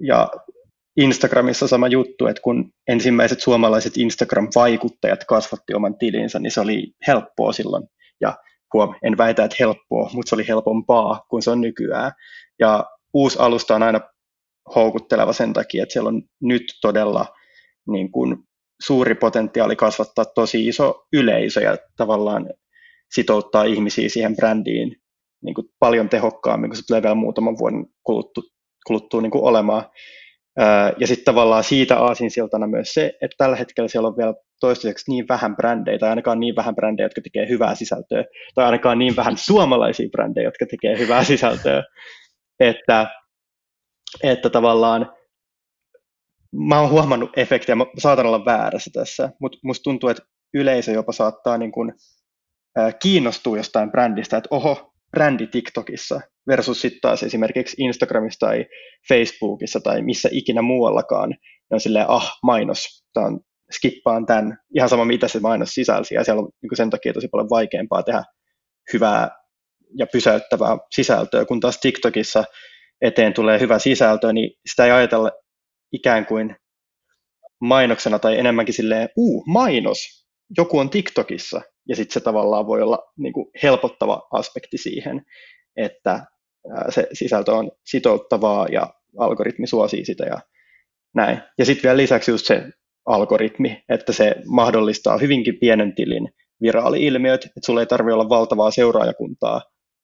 ja 0.00 0.30
Instagramissa 0.96 1.68
sama 1.68 1.88
juttu, 1.88 2.26
että 2.26 2.42
kun 2.42 2.72
ensimmäiset 2.88 3.40
suomalaiset 3.40 3.96
Instagram-vaikuttajat 3.96 5.24
kasvatti 5.24 5.74
oman 5.74 5.98
tilinsä, 5.98 6.38
niin 6.38 6.50
se 6.50 6.60
oli 6.60 6.92
helppoa 7.06 7.52
silloin. 7.52 7.84
Ja 8.20 8.36
huom, 8.72 8.94
en 9.02 9.18
väitä, 9.18 9.44
että 9.44 9.56
helppoa, 9.60 10.10
mutta 10.12 10.28
se 10.28 10.34
oli 10.34 10.48
helpompaa 10.48 11.20
kuin 11.30 11.42
se 11.42 11.50
on 11.50 11.60
nykyään. 11.60 12.12
Ja 12.58 12.84
uusi 13.14 13.38
alusta 13.40 13.74
on 13.74 13.82
aina 13.82 14.00
houkutteleva 14.74 15.32
sen 15.32 15.52
takia, 15.52 15.82
että 15.82 15.92
siellä 15.92 16.08
on 16.08 16.22
nyt 16.42 16.62
todella 16.82 17.26
niin 17.88 18.12
kuin, 18.12 18.36
suuri 18.82 19.14
potentiaali 19.14 19.76
kasvattaa 19.76 20.24
tosi 20.24 20.68
iso 20.68 21.06
yleisö 21.12 21.60
ja 21.60 21.76
tavallaan 21.96 22.50
sitouttaa 23.14 23.64
ihmisiä 23.64 24.08
siihen 24.08 24.36
brändiin 24.36 24.96
niin 25.44 25.54
kuin 25.54 25.66
paljon 25.78 26.08
tehokkaammin, 26.08 26.70
kun 26.70 26.76
se 26.76 26.86
tulee 26.86 27.02
vielä 27.02 27.14
muutaman 27.14 27.58
vuoden 27.58 27.86
kuluttua, 28.02 28.42
kuluttua 28.86 29.20
niin 29.20 29.30
kuin 29.30 29.44
olemaan. 29.44 29.84
Ja 30.98 31.06
sitten 31.06 31.24
tavallaan 31.24 31.64
siitä 31.64 31.98
aasinsiltana 31.98 32.66
myös 32.66 32.94
se, 32.94 33.06
että 33.06 33.34
tällä 33.38 33.56
hetkellä 33.56 33.88
siellä 33.88 34.08
on 34.08 34.16
vielä 34.16 34.34
toistaiseksi 34.60 35.10
niin 35.10 35.28
vähän 35.28 35.56
brändejä, 35.56 35.98
tai 35.98 36.08
ainakaan 36.08 36.40
niin 36.40 36.56
vähän 36.56 36.74
brändejä, 36.74 37.04
jotka 37.04 37.20
tekee 37.20 37.48
hyvää 37.48 37.74
sisältöä, 37.74 38.24
tai 38.54 38.64
ainakaan 38.64 38.98
niin 38.98 39.16
vähän 39.16 39.36
suomalaisia 39.36 40.08
brändejä, 40.08 40.46
jotka 40.46 40.66
tekee 40.66 40.98
hyvää 40.98 41.24
sisältöä, 41.24 41.82
että, 42.60 43.06
että 44.22 44.50
tavallaan 44.50 45.12
mä 46.52 46.80
oon 46.80 46.90
huomannut 46.90 47.38
efektiä, 47.38 47.74
mä 47.74 47.86
saatan 47.98 48.26
olla 48.26 48.44
väärässä 48.44 48.90
tässä, 48.94 49.30
mutta 49.40 49.58
musta 49.62 49.82
tuntuu, 49.82 50.08
että 50.08 50.22
yleisö 50.54 50.92
jopa 50.92 51.12
saattaa 51.12 51.58
niin 51.58 51.72
kuin, 51.72 51.92
äh, 52.78 52.94
kiinnostua 53.02 53.56
jostain 53.56 53.90
brändistä, 53.90 54.36
että 54.36 54.48
oho, 54.50 54.92
brändi 55.10 55.46
TikTokissa 55.46 56.20
versus 56.46 56.80
sitten 56.80 57.00
taas 57.00 57.22
esimerkiksi 57.22 57.76
Instagramissa 57.78 58.46
tai 58.46 58.66
Facebookissa 59.08 59.80
tai 59.80 60.02
missä 60.02 60.28
ikinä 60.32 60.62
muuallakaan. 60.62 61.30
Ne 61.30 61.74
on 61.74 61.80
silleen, 61.80 62.10
ah, 62.10 62.38
mainos, 62.42 63.04
tämä 63.12 63.26
on, 63.26 63.40
skippaan 63.72 64.26
tämän, 64.26 64.58
ihan 64.74 64.88
sama 64.88 65.04
mitä 65.04 65.28
se 65.28 65.40
mainos 65.40 65.74
sisälsi, 65.74 66.14
ja 66.14 66.24
siellä 66.24 66.42
on 66.42 66.48
niin 66.62 66.76
sen 66.76 66.90
takia 66.90 67.12
tosi 67.12 67.28
paljon 67.28 67.50
vaikeampaa 67.50 68.02
tehdä 68.02 68.24
hyvää 68.92 69.30
ja 69.98 70.06
pysäyttävää 70.12 70.76
sisältöä, 70.94 71.44
kun 71.44 71.60
taas 71.60 71.78
TikTokissa 71.80 72.44
eteen 73.00 73.34
tulee 73.34 73.60
hyvä 73.60 73.78
sisältö, 73.78 74.32
niin 74.32 74.50
sitä 74.70 74.84
ei 74.84 74.90
ajatella 74.90 75.30
ikään 75.92 76.26
kuin 76.26 76.56
mainoksena 77.60 78.18
tai 78.18 78.38
enemmänkin 78.38 78.74
silleen, 78.74 79.08
uu, 79.16 79.44
mainos, 79.46 80.26
joku 80.56 80.78
on 80.78 80.90
TikTokissa, 80.90 81.60
ja 81.88 81.96
sitten 81.96 82.14
se 82.14 82.20
tavallaan 82.20 82.66
voi 82.66 82.82
olla 82.82 82.98
niin 83.18 83.32
kuin 83.32 83.46
helpottava 83.62 84.28
aspekti 84.32 84.78
siihen, 84.78 85.22
että 85.76 86.24
se 86.88 87.06
sisältö 87.12 87.52
on 87.52 87.70
sitouttavaa 87.84 88.66
ja 88.68 88.94
algoritmi 89.18 89.66
suosii 89.66 90.04
sitä 90.04 90.24
ja 90.24 90.40
näin. 91.14 91.40
Ja 91.58 91.64
sitten 91.64 91.82
vielä 91.82 91.96
lisäksi 91.96 92.30
just 92.30 92.46
se 92.46 92.62
algoritmi, 93.06 93.82
että 93.88 94.12
se 94.12 94.34
mahdollistaa 94.46 95.18
hyvinkin 95.18 95.58
pienen 95.60 95.94
tilin 95.94 96.28
viraali-ilmiöt, 96.62 97.44
että 97.44 97.60
sulla 97.64 97.80
ei 97.80 97.86
tarvitse 97.86 98.14
olla 98.14 98.28
valtavaa 98.28 98.70
seuraajakuntaa, 98.70 99.62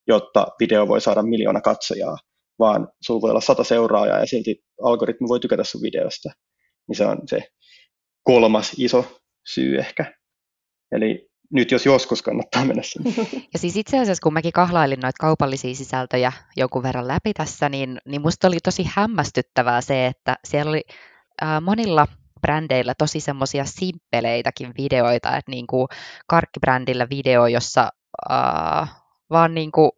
jotta 0.09 0.47
video 0.61 0.89
voi 0.89 1.01
saada 1.01 1.23
miljoona 1.23 1.61
katsojaa, 1.61 2.17
vaan 2.59 2.89
sulla 3.03 3.21
voi 3.21 3.31
olla 3.31 3.41
sata 3.41 3.65
seuraajaa 3.65 4.19
ja 4.19 4.27
silti 4.27 4.65
algoritmi 4.83 5.29
voi 5.29 5.41
tykätä 5.41 5.65
sun 5.65 5.83
videosta. 5.83 6.31
Niin 6.89 6.97
se 6.97 7.07
on 7.07 7.19
se 7.27 7.41
kolmas 8.23 8.73
iso 8.79 9.21
syy 9.47 9.79
ehkä. 9.79 10.15
Eli 10.93 11.29
nyt 11.53 11.71
jos 11.71 11.87
joskus 11.87 12.23
kannattaa 12.23 12.65
mennä 12.65 12.83
sinne. 12.83 13.13
Ja 13.53 13.59
siis 13.59 13.77
itse 13.77 13.99
asiassa, 13.99 14.23
kun 14.23 14.33
mäkin 14.33 14.53
kahlailin 14.53 15.01
noita 15.01 15.21
kaupallisia 15.21 15.75
sisältöjä 15.75 16.33
jonkun 16.57 16.83
verran 16.83 17.09
läpi 17.09 17.33
tässä, 17.33 17.69
niin, 17.69 18.01
niin 18.07 18.23
musta 18.23 18.49
oli 18.49 18.59
tosi 18.63 18.85
hämmästyttävää 18.95 19.81
se, 19.81 20.07
että 20.07 20.37
siellä 20.45 20.71
oli 20.71 20.83
äh, 21.43 21.63
monilla 21.63 22.07
brändeillä 22.43 22.95
tosi 22.99 23.21
semmoisia 23.21 23.65
simppeleitäkin 23.65 24.73
videoita, 24.79 25.37
että 25.37 25.51
niin 25.51 25.67
kuin 25.67 25.89
karkkibrändillä 26.27 27.09
video, 27.11 27.47
jossa 27.47 27.89
äh, 28.31 28.91
vaan 29.31 29.55
niin 29.55 29.73
kuin 29.73 29.91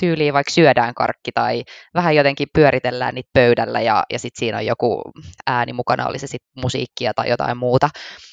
tyyliin 0.00 0.34
vaikka 0.34 0.50
syödään 0.50 0.94
karkki 0.94 1.32
tai 1.32 1.64
vähän 1.94 2.16
jotenkin 2.16 2.48
pyöritellään 2.52 3.14
niitä 3.14 3.30
pöydällä 3.32 3.80
ja, 3.80 4.04
ja 4.12 4.18
sitten 4.18 4.38
siinä 4.38 4.58
on 4.58 4.66
joku 4.66 5.02
ääni 5.46 5.72
mukana, 5.72 6.06
oli 6.06 6.18
se 6.18 6.26
sitten 6.26 6.62
musiikkia 6.62 7.14
tai 7.14 7.28
jotain 7.28 7.56
muuta. 7.56 7.88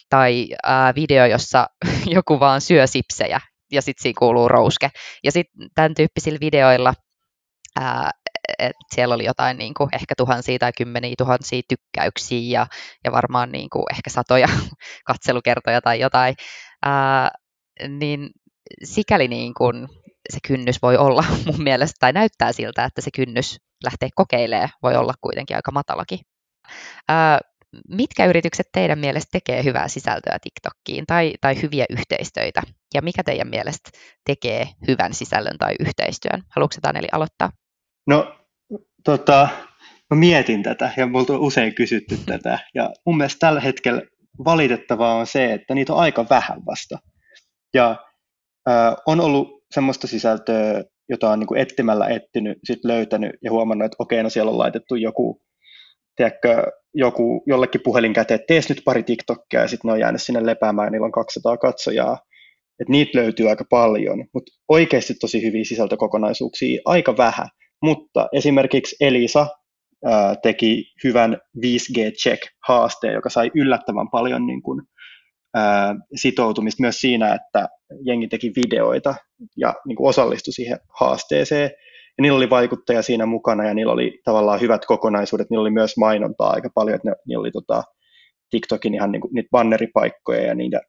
Tai 0.10 0.48
ää, 0.64 0.96
video, 0.96 1.26
jossa 1.26 1.68
joku 2.16 2.40
vaan 2.40 2.62
syö 2.62 2.88
sipsejä 2.88 3.40
ja 3.72 3.82
sitten 3.82 4.04
siinä 4.04 4.20
kuuluu 4.20 4.48
rouske. 4.48 4.90
Ja 5.24 5.32
sitten 5.32 5.70
tämän 5.76 5.96
tyyppisillä 5.96 6.40
videoilla 6.42 6.94
ää, 7.80 8.12
et 8.62 8.76
siellä 8.96 9.16
oli 9.16 9.26
jotain 9.26 9.58
niin 9.58 9.74
kuin 9.74 9.90
ehkä 9.94 10.14
tuhansia 10.18 10.60
tai 10.60 10.72
kymmeniä 10.78 11.14
tuhansia 11.18 11.62
tykkäyksiä 11.70 12.60
ja, 12.60 12.68
ja 13.06 13.12
varmaan 13.12 13.52
niin 13.52 13.70
kuin 13.70 13.86
ehkä 13.92 14.10
satoja 14.10 14.48
katselukertoja 15.08 15.82
tai 15.82 16.00
jotain, 16.00 16.36
ää, 16.86 17.32
niin 17.88 18.30
sikäli 18.84 19.28
niin 19.28 19.54
kuin 19.54 19.88
se 20.30 20.40
kynnys 20.48 20.82
voi 20.82 20.98
olla 20.98 21.24
mun 21.46 21.64
mielestä, 21.64 21.98
tai 22.00 22.14
näyttää 22.14 22.52
siltä, 22.52 22.86
että 22.86 23.02
se 23.02 23.10
kynnys 23.16 23.58
lähtee 23.84 24.10
kokeilemaan 24.16 24.70
voi 24.84 24.96
olla 24.96 25.14
kuitenkin 25.22 25.56
aika 25.56 25.72
matalakin. 25.72 26.20
Ää, 27.10 27.40
mitkä 27.88 28.26
yritykset 28.26 28.68
teidän 28.74 29.00
mielestä 29.00 29.30
tekee 29.32 29.64
hyvää 29.64 29.88
sisältöä 29.88 30.38
TikTokkiin 30.42 31.06
tai, 31.08 31.34
tai 31.42 31.62
hyviä 31.62 31.86
yhteistöitä? 31.90 32.62
Ja 32.94 33.02
mikä 33.02 33.24
teidän 33.24 33.50
mielestä 33.50 33.90
tekee 34.26 34.68
hyvän 34.88 35.14
sisällön 35.14 35.58
tai 35.58 35.76
yhteistyön? 35.80 36.44
Haluatko 36.56 36.78
Taneli 36.82 37.08
aloittaa? 37.12 37.50
No, 38.08 38.41
tota, 39.04 39.48
mä 40.10 40.18
mietin 40.18 40.64
tätä 40.64 40.92
ja 40.98 41.08
multa 41.08 41.34
on 41.34 41.40
usein 41.40 41.76
kysytty 41.76 42.18
tätä. 42.26 42.60
Ja 42.76 42.90
mun 43.06 43.18
mielestä 43.18 43.40
tällä 43.40 43.60
hetkellä 43.60 44.02
valitettavaa 44.46 45.16
on 45.16 45.28
se, 45.28 45.54
että 45.54 45.76
niitä 45.76 45.94
on 45.94 46.00
aika 46.00 46.26
vähän 46.30 46.66
vasta. 46.66 46.98
Ja 47.74 47.96
äh, 48.70 48.96
on 49.06 49.20
ollut 49.20 49.64
semmoista 49.72 50.08
sisältöä, 50.08 50.84
jota 51.10 51.30
on 51.30 51.40
niin 51.40 51.48
kuin 51.48 51.62
etsimällä 51.62 52.08
etsinyt, 52.08 52.58
sit 52.64 52.80
löytänyt 52.84 53.32
ja 53.44 53.52
huomannut, 53.52 53.86
että 53.86 53.96
okei, 54.00 54.24
no 54.24 54.30
siellä 54.30 54.52
on 54.52 54.58
laitettu 54.58 54.96
joku, 54.96 55.42
tiedätkö, 56.16 56.64
joku 56.94 57.44
jollekin 57.48 57.82
puhelin 57.84 58.14
käteen, 58.14 58.36
että 58.36 58.54
tees 58.54 58.70
nyt 58.70 58.82
pari 58.86 59.04
TikTokia 59.04 59.62
ja 59.62 59.68
sitten 59.68 59.90
ne 59.90 59.94
on 59.94 60.00
jäänyt 60.00 60.22
sinne 60.22 60.46
lepäämään 60.46 60.86
ja 60.86 60.92
niillä 60.92 61.06
on 61.06 61.12
200 61.12 61.58
katsojaa. 61.58 62.18
Et 62.80 62.90
niitä 62.90 63.18
löytyy 63.18 63.50
aika 63.50 63.66
paljon, 63.70 64.26
mutta 64.34 64.52
oikeasti 64.68 65.14
tosi 65.14 65.42
hyviä 65.42 65.64
sisältökokonaisuuksia 65.64 66.82
aika 66.86 67.18
vähän. 67.18 67.48
Mutta 67.82 68.30
esimerkiksi 68.34 68.96
Elisa 69.00 69.48
teki 70.42 70.94
hyvän 71.04 71.38
5G-check-haasteen, 71.58 73.14
joka 73.14 73.30
sai 73.30 73.52
yllättävän 73.56 74.10
paljon 74.12 74.48
niin 74.48 74.62
kuin, 74.62 74.82
ää, 75.54 75.96
sitoutumista 76.16 76.82
myös 76.82 77.02
siinä, 77.02 77.34
että 77.34 77.70
jengi 78.06 78.28
teki 78.28 78.52
videoita 78.56 79.16
ja 79.58 79.74
niin 79.88 79.96
kuin 79.96 80.10
osallistui 80.10 80.54
siihen 80.54 80.80
haasteeseen. 81.00 81.72
Ja 82.18 82.22
niillä 82.22 82.38
oli 82.38 82.50
vaikuttaja 82.50 83.02
siinä 83.02 83.26
mukana 83.26 83.66
ja 83.66 83.74
niillä 83.74 83.94
oli 83.94 84.20
tavallaan 84.24 84.62
hyvät 84.62 84.86
kokonaisuudet. 84.86 85.50
Niillä 85.50 85.62
oli 85.62 85.72
myös 85.72 85.98
mainontaa 85.98 86.50
aika 86.50 86.70
paljon, 86.76 86.96
että 86.96 87.10
ne, 87.10 87.16
niillä 87.28 87.42
oli 87.42 87.52
tota, 87.52 87.84
TikTokin 88.50 88.94
ihan 88.94 89.12
niin 89.12 89.22
kuin, 89.22 89.34
niitä 89.34 89.50
banneripaikkoja 89.52 90.42
ja 90.42 90.56
niitä 90.56 90.82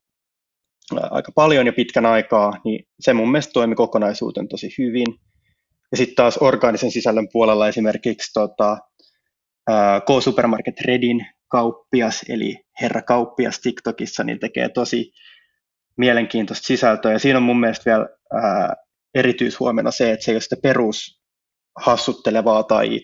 ää, 0.96 1.08
aika 1.11 1.32
paljon 1.34 1.66
ja 1.66 1.72
pitkän 1.72 2.06
aikaa, 2.06 2.52
niin 2.64 2.84
se 3.00 3.12
mun 3.12 3.30
mielestä 3.30 3.52
toimi 3.52 3.75
kokonaisuuten 3.75 4.49
tosi 4.49 4.75
hyvin. 4.78 5.06
Ja 5.92 5.96
sitten 5.96 6.16
taas 6.16 6.38
orgaanisen 6.38 6.90
sisällön 6.90 7.28
puolella 7.32 7.68
esimerkiksi 7.68 8.32
tota, 8.34 8.78
K-Supermarket 10.00 10.80
Redin 10.80 11.26
kauppias, 11.49 12.25
eli 12.28 12.56
herra 12.80 13.02
kauppias 13.02 13.61
TikTokissa, 13.61 14.25
niin 14.25 14.38
tekee 14.38 14.68
tosi 14.68 15.12
mielenkiintoista 15.96 16.66
sisältöä. 16.66 17.12
Ja 17.12 17.18
siinä 17.18 17.37
on 17.37 17.42
mun 17.42 17.61
mielestä 17.61 17.90
vielä 17.90 18.08
ää, 18.32 18.75
erityishuomenna 19.14 19.90
se, 19.90 20.12
että 20.12 20.25
se 20.25 20.30
ei 20.30 20.34
ole 20.34 20.40
sitä 20.40 20.56
perus 20.62 21.22
hassuttelevaa 21.80 22.62
tai 22.62 23.00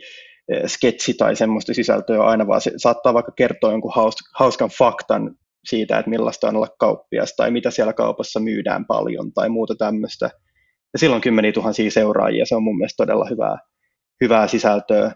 sketsi 0.67 1.15
tai 1.15 1.37
semmoista 1.37 1.75
sisältöä 1.75 2.23
aina, 2.23 2.47
vaan 2.47 2.61
se 2.61 2.73
saattaa 2.77 3.15
vaikka 3.15 3.33
kertoa 3.37 3.71
jonkun 3.71 3.93
hauskan 4.35 4.71
faktan 4.79 5.35
siitä, 5.65 5.99
että 5.99 6.11
millaista 6.11 6.49
on 6.49 6.57
olla 6.57 6.69
kauppias 6.79 7.35
tai 7.37 7.51
mitä 7.51 7.71
siellä 7.71 7.93
kaupassa 7.93 8.41
myydään 8.41 8.87
paljon 8.87 9.33
tai 9.33 9.49
muuta 9.49 9.75
tämmöistä. 9.75 10.31
Ja 10.93 10.99
silloin 10.99 11.23
kymmeniä 11.23 11.53
tuhansia 11.53 11.91
seuraajia, 11.91 12.47
se 12.47 12.57
on 12.57 12.63
mun 12.63 12.77
mielestä 12.79 12.97
todella 12.97 13.27
hyvää, 13.31 13.59
hyvää 14.21 14.49
sisältöä. 14.49 15.13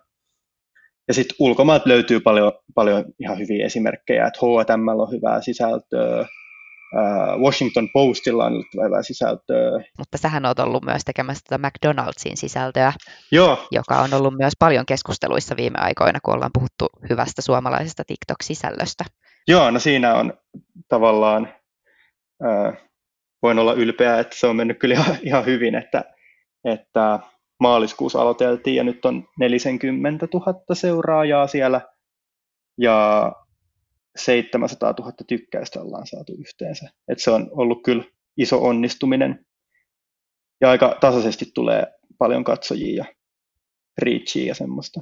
Ja 1.09 1.15
sitten 1.15 1.37
ulkomaat 1.39 1.87
löytyy 1.87 2.21
paljon, 2.21 2.53
paljon 2.75 3.05
ihan 3.19 3.39
hyviä 3.39 3.67
esimerkkejä, 3.67 4.27
että 4.27 4.39
H&M 4.39 4.89
on 4.89 5.11
hyvää 5.13 5.41
sisältöä, 5.41 6.27
Washington 7.43 7.89
Postilla 7.93 8.45
on 8.45 8.53
ollut 8.53 8.87
hyvää 8.87 9.03
sisältöä. 9.03 9.71
Mutta 9.99 10.19
sähän 10.19 10.47
oot 10.47 10.59
ollut 10.59 10.85
myös 10.85 11.03
tekemässä 11.05 11.43
tätä 11.49 11.69
McDonald'sin 11.69 12.37
sisältöä, 12.37 12.93
Joo. 13.33 13.67
joka 13.71 13.99
on 13.99 14.15
ollut 14.15 14.35
myös 14.39 14.53
paljon 14.59 14.87
keskusteluissa 14.87 15.57
viime 15.57 15.79
aikoina, 15.79 16.19
kun 16.23 16.35
ollaan 16.35 16.51
puhuttu 16.55 16.89
hyvästä 17.11 17.43
suomalaisesta 17.43 18.03
TikTok-sisällöstä. 18.07 19.05
Joo, 19.49 19.71
no 19.71 19.79
siinä 19.79 20.15
on 20.15 20.33
tavallaan, 20.89 21.49
äh, 22.45 22.79
voin 23.43 23.59
olla 23.59 23.73
ylpeä, 23.73 24.21
että 24.21 24.37
se 24.37 24.47
on 24.47 24.57
mennyt 24.57 24.79
kyllä 24.79 24.95
ihan, 24.95 25.17
ihan 25.29 25.47
hyvin, 25.47 25.75
että, 25.75 26.05
että 26.65 27.19
maaliskuussa 27.61 28.23
aloiteltiin 28.23 28.77
ja 28.77 28.85
nyt 28.85 29.05
on 29.05 29.29
40 29.39 30.29
000 30.35 30.75
seuraajaa 30.75 31.47
siellä 31.47 31.81
ja 32.81 33.33
700 34.17 34.95
000 34.99 35.13
tykkäystä 35.27 35.81
ollaan 35.81 36.07
saatu 36.07 36.33
yhteensä. 36.39 36.91
Et 37.09 37.19
se 37.19 37.31
on 37.31 37.51
ollut 37.53 37.83
kyllä 37.85 38.05
iso 38.37 38.65
onnistuminen 38.65 39.47
ja 40.61 40.71
aika 40.71 40.97
tasaisesti 41.01 41.45
tulee 41.55 41.87
paljon 42.19 42.45
katsojia 42.45 42.97
ja 42.97 43.05
reachia 44.03 44.47
ja 44.47 44.55
semmoista. 44.55 45.01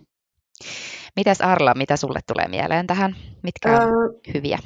Mitäs 1.16 1.40
Arla, 1.40 1.74
mitä 1.74 1.96
sulle 1.96 2.20
tulee 2.34 2.48
mieleen 2.48 2.86
tähän? 2.86 3.16
Mitkä 3.42 3.76
on 3.76 3.82
äh, 3.82 4.34
hyviä? 4.34 4.58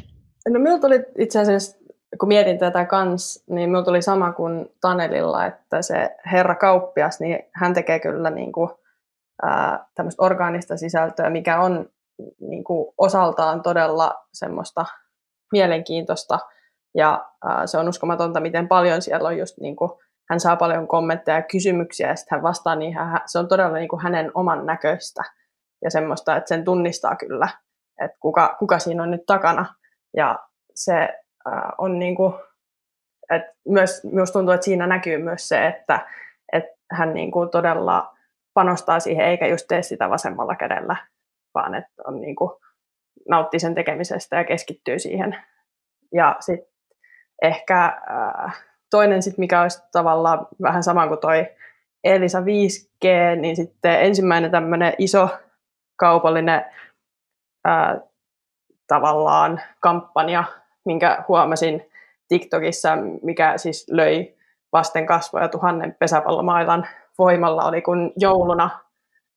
No 0.48 0.60
minulla 0.60 0.80
tuli 0.80 0.94
itse 1.18 1.40
asiassa, 1.40 1.76
kun 2.24 2.28
mietin 2.28 2.58
tätä 2.58 2.84
kans, 2.84 3.44
niin 3.46 3.68
minulla 3.68 3.84
tuli 3.84 4.02
sama 4.02 4.32
kuin 4.32 4.72
Tanelilla, 4.80 5.46
että 5.46 5.82
se 5.82 6.16
herra 6.32 6.54
kauppias, 6.54 7.20
niin 7.20 7.38
hän 7.52 7.74
tekee 7.74 8.00
kyllä 8.00 8.30
niin 8.30 8.52
kuin, 8.52 8.70
äh, 9.46 9.80
tämmöistä 9.94 10.22
orgaanista 10.22 10.76
sisältöä, 10.76 11.30
mikä 11.30 11.60
on 11.60 11.88
niin 12.40 12.64
kuin 12.64 12.94
osaltaan 12.98 13.62
todella 13.62 14.24
semmoista 14.32 14.84
mielenkiintoista. 15.52 16.38
Ja 16.94 17.28
äh, 17.46 17.62
se 17.66 17.78
on 17.78 17.88
uskomatonta, 17.88 18.40
miten 18.40 18.68
paljon 18.68 19.02
siellä 19.02 19.28
on 19.28 19.38
just 19.38 19.58
niin 19.60 19.76
kuin, 19.76 19.90
hän 20.30 20.40
saa 20.40 20.56
paljon 20.56 20.88
kommentteja 20.88 21.38
ja 21.38 21.42
kysymyksiä 21.42 22.08
ja 22.08 22.16
sitten 22.16 22.36
hän 22.36 22.42
vastaa 22.42 22.76
hän, 22.94 23.20
se 23.26 23.38
on 23.38 23.48
todella 23.48 23.78
niin 23.78 23.88
kuin 23.88 24.02
hänen 24.02 24.30
oman 24.34 24.66
näköistä 24.66 25.22
ja 25.82 25.90
semmoista, 25.90 26.36
että 26.36 26.48
sen 26.48 26.64
tunnistaa 26.64 27.16
kyllä, 27.16 27.48
että 28.04 28.16
kuka, 28.20 28.56
kuka 28.58 28.78
siinä 28.78 29.02
on 29.02 29.10
nyt 29.10 29.26
takana. 29.26 29.66
Ja 30.16 30.38
se 30.74 31.23
on 31.78 31.98
niin 31.98 32.14
kuin, 32.14 32.34
että 33.30 33.54
myös, 33.68 34.04
myös 34.12 34.32
tuntuu, 34.32 34.54
että 34.54 34.64
siinä 34.64 34.86
näkyy 34.86 35.18
myös 35.18 35.48
se, 35.48 35.66
että, 35.66 36.06
että 36.52 36.76
hän 36.90 37.14
niin 37.14 37.30
kuin 37.30 37.50
todella 37.50 38.16
panostaa 38.54 39.00
siihen 39.00 39.26
eikä 39.26 39.46
just 39.46 39.68
tee 39.68 39.82
sitä 39.82 40.10
vasemmalla 40.10 40.56
kädellä, 40.56 40.96
vaan 41.54 41.74
että 41.74 42.02
on 42.06 42.20
niin 42.20 42.36
kuin, 42.36 42.50
nauttii 43.28 43.60
sen 43.60 43.74
tekemisestä 43.74 44.36
ja 44.36 44.44
keskittyy 44.44 44.98
siihen. 44.98 45.36
Ja 46.12 46.36
sitten 46.40 46.74
ehkä 47.42 47.84
äh, 47.84 48.64
toinen, 48.90 49.22
sit, 49.22 49.38
mikä 49.38 49.62
olisi 49.62 49.82
tavallaan 49.92 50.46
vähän 50.62 50.82
sama 50.82 51.08
kuin 51.08 51.20
toi 51.20 51.46
Elisa 52.04 52.40
5G, 52.40 53.36
niin 53.40 53.56
sitten 53.56 54.02
ensimmäinen 54.02 54.50
tämmöinen 54.50 54.92
iso 54.98 55.28
kaupallinen 55.96 56.64
äh, 57.68 57.96
tavallaan 58.86 59.60
kampanja, 59.80 60.44
minkä 60.84 61.24
huomasin 61.28 61.90
TikTokissa, 62.28 62.96
mikä 63.22 63.58
siis 63.58 63.86
löi 63.90 64.34
vasten 64.72 65.06
kasvoja 65.06 65.48
tuhannen 65.48 65.96
pesäpallomailan 65.98 66.86
voimalla, 67.18 67.64
oli 67.64 67.82
kun 67.82 68.12
jouluna 68.16 68.70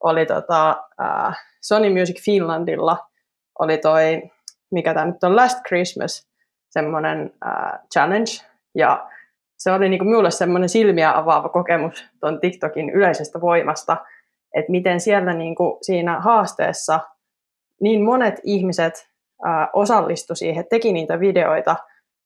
oli 0.03 0.25
tota, 0.25 0.83
äh, 1.01 1.37
Sony 1.61 1.99
Music 1.99 2.23
Finlandilla 2.25 2.97
oli 3.59 3.77
toi, 3.77 4.21
mikä 4.71 4.93
tämä 4.93 5.05
nyt 5.05 5.23
on, 5.23 5.35
Last 5.35 5.59
Christmas, 5.67 6.27
semmoinen 6.69 7.33
äh, 7.45 7.79
challenge, 7.93 8.31
ja 8.75 9.09
se 9.57 9.71
oli 9.71 9.89
niinku 9.89 10.05
minulle 10.05 10.31
semmoinen 10.31 10.69
silmiä 10.69 11.17
avaava 11.17 11.49
kokemus 11.49 12.05
tuon 12.19 12.39
TikTokin 12.39 12.89
yleisestä 12.89 13.41
voimasta, 13.41 13.97
että 14.55 14.71
miten 14.71 14.99
siellä 14.99 15.33
niinku 15.33 15.77
siinä 15.81 16.19
haasteessa 16.19 16.99
niin 17.81 18.05
monet 18.05 18.39
ihmiset 18.43 19.09
äh, 19.45 19.69
osallistu 19.73 20.35
siihen, 20.35 20.65
teki 20.69 20.93
niitä 20.93 21.19
videoita, 21.19 21.75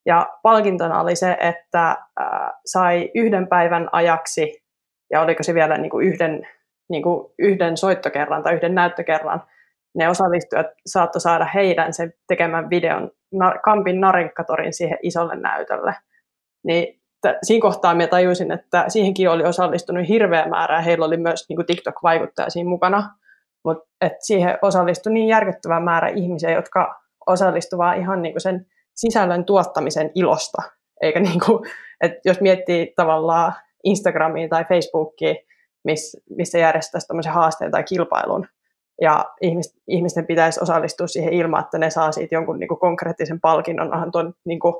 ja 0.06 0.30
palkintona 0.44 1.02
oli 1.02 1.16
se, 1.16 1.38
että 1.40 1.90
äh, 1.90 2.50
sai 2.66 3.12
yhden 3.16 3.48
päivän 3.48 3.90
ajaksi, 3.92 4.64
ja 5.12 5.22
oliko 5.22 5.44
se 5.44 5.54
vielä 5.54 5.78
niinku 5.78 6.00
yhden 6.00 6.48
niin 6.90 7.04
kuin 7.04 7.34
yhden 7.40 7.78
soittokerran 7.78 8.44
tai 8.44 8.54
yhden 8.54 8.76
näyttökerran, 8.76 9.44
ne 9.96 10.10
osallistujat 10.10 10.68
saattoi 10.86 11.22
saada 11.22 11.46
heidän 11.46 11.94
sen 11.94 12.14
tekemän 12.28 12.70
videon 12.70 13.12
Kampin 13.64 14.02
Narinkkatorin 14.02 14.74
siihen 14.74 14.98
isolle 15.04 15.36
näytölle. 15.36 15.96
Niin 16.64 17.02
t- 17.22 17.38
siinä 17.44 17.62
kohtaa 17.62 17.96
minä 17.96 18.08
tajusin, 18.08 18.52
että 18.52 18.86
siihenkin 18.88 19.30
oli 19.30 19.44
osallistunut 19.44 20.08
hirveä 20.08 20.46
määrä 20.46 20.82
heillä 20.82 21.06
oli 21.06 21.18
myös 21.18 21.50
niin 21.50 21.56
kuin 21.56 21.66
TikTok-vaikuttaja 21.66 22.50
siinä 22.50 22.70
mukana. 22.70 23.10
Mutta 23.66 23.90
siihen 24.20 24.58
osallistui 24.62 25.14
niin 25.14 25.28
järkyttävä 25.28 25.80
määrä 25.80 26.08
ihmisiä, 26.08 26.52
jotka 26.52 27.01
osallistuvat 27.32 27.98
ihan 27.98 28.22
niin 28.22 28.34
kuin 28.34 28.42
sen 28.42 28.66
sisällön 28.94 29.46
tuottamisen 29.46 30.12
ilosta. 30.16 30.62
Eikä 31.02 31.20
niin 31.20 31.40
kuin, 31.46 31.70
että 32.02 32.20
jos 32.26 32.42
miettii 32.42 32.94
tavallaan 32.96 33.54
Instagramia 33.84 34.48
tai 34.48 34.66
Facebookia, 34.66 35.36
miss, 35.84 36.18
missä 36.30 36.58
järjestettäisiin 36.58 37.08
tämmöisen 37.08 37.34
haasteen 37.34 37.72
tai 37.72 37.84
kilpailun. 37.84 38.48
Ja 39.02 39.26
ihmis, 39.42 39.78
ihmisten 39.88 40.28
pitäisi 40.28 40.64
osallistua 40.64 41.08
siihen 41.08 41.34
ilman, 41.34 41.64
että 41.64 41.78
ne 41.78 41.90
saa 41.90 42.12
siitä 42.12 42.36
jonkun 42.36 42.60
niin 42.60 42.68
kuin 42.68 42.80
konkreettisen 42.80 43.42
palkinnon. 43.42 43.94
Onhan 43.94 44.12
tuon 44.12 44.34
niin 44.46 44.60
kuin, 44.60 44.74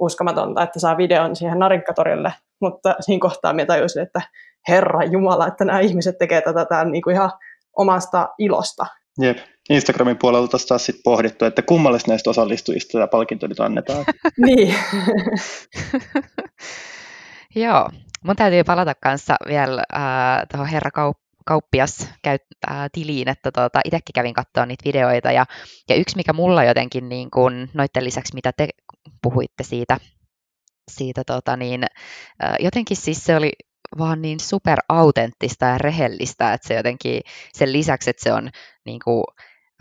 uskomatonta, 0.00 0.62
että 0.62 0.80
saa 0.80 0.96
videon 0.96 1.36
siihen 1.36 1.58
Narinkkatorille, 1.58 2.32
mutta 2.60 2.94
siinä 3.00 3.20
kohtaa 3.20 3.52
minä 3.52 3.66
tajusin, 3.66 4.02
että 4.02 4.20
Herra 4.68 5.04
Jumala, 5.04 5.46
että 5.46 5.64
nämä 5.64 5.80
ihmiset 5.80 6.18
tekevät 6.18 6.44
tätä 6.44 6.84
niin 6.84 7.02
kuin 7.02 7.14
ihan 7.14 7.30
omasta 7.76 8.28
ilosta. 8.38 8.86
Jep. 9.20 9.38
Instagramin 9.70 10.18
puolella 10.18 10.48
taas 10.48 10.86
sitten 10.86 11.02
pohdittu, 11.04 11.44
että 11.44 11.62
kummalle 11.62 11.98
näistä 12.08 12.30
osallistujista 12.30 12.92
tämä 12.92 13.06
palkinto 13.06 13.46
nyt 13.46 13.60
annetaan. 13.60 14.04
niin. 14.46 14.74
Joo, 17.54 17.88
Mun 18.24 18.36
täytyy 18.36 18.64
palata 18.64 18.94
kanssa 18.94 19.36
vielä 19.48 19.82
äh, 19.94 20.02
tuohon 20.52 20.66
herra 20.66 20.90
Kaup- 20.90 21.42
kauppias 21.46 22.08
käyt, 22.22 22.42
äh, 22.70 22.76
tiliin, 22.92 23.28
että 23.28 23.50
tuota, 23.52 23.80
itsekin 23.84 24.12
kävin 24.14 24.34
katsoa 24.34 24.66
niitä 24.66 24.84
videoita 24.84 25.32
ja, 25.32 25.46
ja 25.88 25.96
yksi 25.96 26.16
mikä 26.16 26.32
mulla 26.32 26.64
jotenkin 26.64 27.08
niin 27.08 27.30
kun, 27.30 27.68
noiden 27.74 28.04
lisäksi 28.04 28.34
mitä 28.34 28.52
te 28.56 28.68
puhuitte 29.22 29.62
siitä, 29.62 29.96
siitä 30.90 31.22
tota, 31.26 31.56
niin, 31.56 31.84
äh, 32.44 32.54
jotenkin 32.60 32.96
siis 32.96 33.24
se 33.24 33.36
oli 33.36 33.52
vaan 33.98 34.22
niin 34.22 34.40
super 34.40 34.78
autenttista 34.88 35.64
ja 35.64 35.78
rehellistä, 35.78 36.52
että 36.52 36.68
se 36.68 36.74
jotenkin 36.74 37.20
sen 37.52 37.72
lisäksi, 37.72 38.10
että 38.10 38.22
se 38.22 38.32
on 38.32 38.50
niin 38.84 39.00
kuin, 39.04 39.24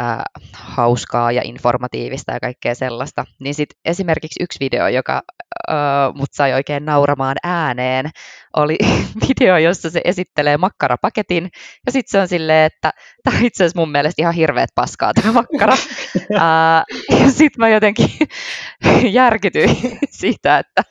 äh, 0.01 0.17
hauskaa 0.53 1.31
ja 1.31 1.41
informatiivista 1.45 2.31
ja 2.31 2.39
kaikkea 2.39 2.75
sellaista. 2.75 3.25
Niin 3.39 3.55
sitten 3.55 3.79
esimerkiksi 3.85 4.43
yksi 4.43 4.59
video, 4.59 4.87
joka 4.87 5.21
äh, 5.69 5.75
mut 6.15 6.29
sai 6.33 6.53
oikein 6.53 6.85
nauramaan 6.85 7.35
ääneen, 7.43 8.09
oli 8.57 8.77
video, 9.27 9.57
jossa 9.57 9.89
se 9.89 10.01
esittelee 10.03 10.57
makkarapaketin 10.57 11.49
ja 11.85 11.91
sitten 11.91 12.11
se 12.11 12.19
on 12.19 12.27
silleen, 12.27 12.65
että 12.65 12.91
tämä 13.23 13.37
on 13.37 13.45
itse 13.45 13.63
asiassa 13.63 13.79
mun 13.79 13.91
mielestä 13.91 14.21
ihan 14.21 14.33
hirveät 14.33 14.69
paskaa 14.75 15.13
tämä 15.13 15.31
makkara. 15.31 15.73
äh, 16.35 17.19
ja 17.19 17.31
sitten 17.31 17.59
mä 17.59 17.69
jotenkin 17.69 18.09
järkytyin 19.21 19.99
siitä, 20.09 20.59
että 20.59 20.83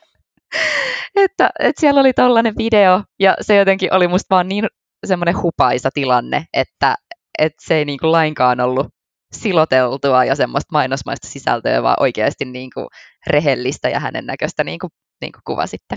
että, 1.17 1.51
että 1.59 1.81
siellä 1.81 2.01
oli 2.01 2.13
tollainen 2.13 2.55
video 2.59 3.03
ja 3.21 3.35
se 3.41 3.57
jotenkin 3.57 3.95
oli 3.95 4.09
musta 4.09 4.35
vaan 4.35 4.49
niin 4.49 4.67
semmoinen 5.07 5.43
hupaisa 5.43 5.91
tilanne, 5.95 6.45
että, 6.55 6.95
että 7.39 7.65
se 7.67 7.75
ei 7.75 7.85
niin 7.85 7.99
kuin 7.99 8.13
lainkaan 8.13 8.61
ollut 8.61 8.87
siloteltua 9.33 10.25
ja 10.25 10.35
semmoista 10.35 10.69
mainosmaista 10.73 11.29
sisältöä, 11.29 11.83
vaan 11.83 11.97
oikeasti 12.01 12.45
niin 12.45 12.71
kuin 12.75 12.87
rehellistä 13.27 13.89
ja 13.89 14.01
hänen 14.01 14.27
näköistä, 14.27 14.65
niin 14.65 14.79
kuin, 14.79 14.91
niin 15.21 15.33
kuin 15.33 15.43
kuvasitte. 15.47 15.97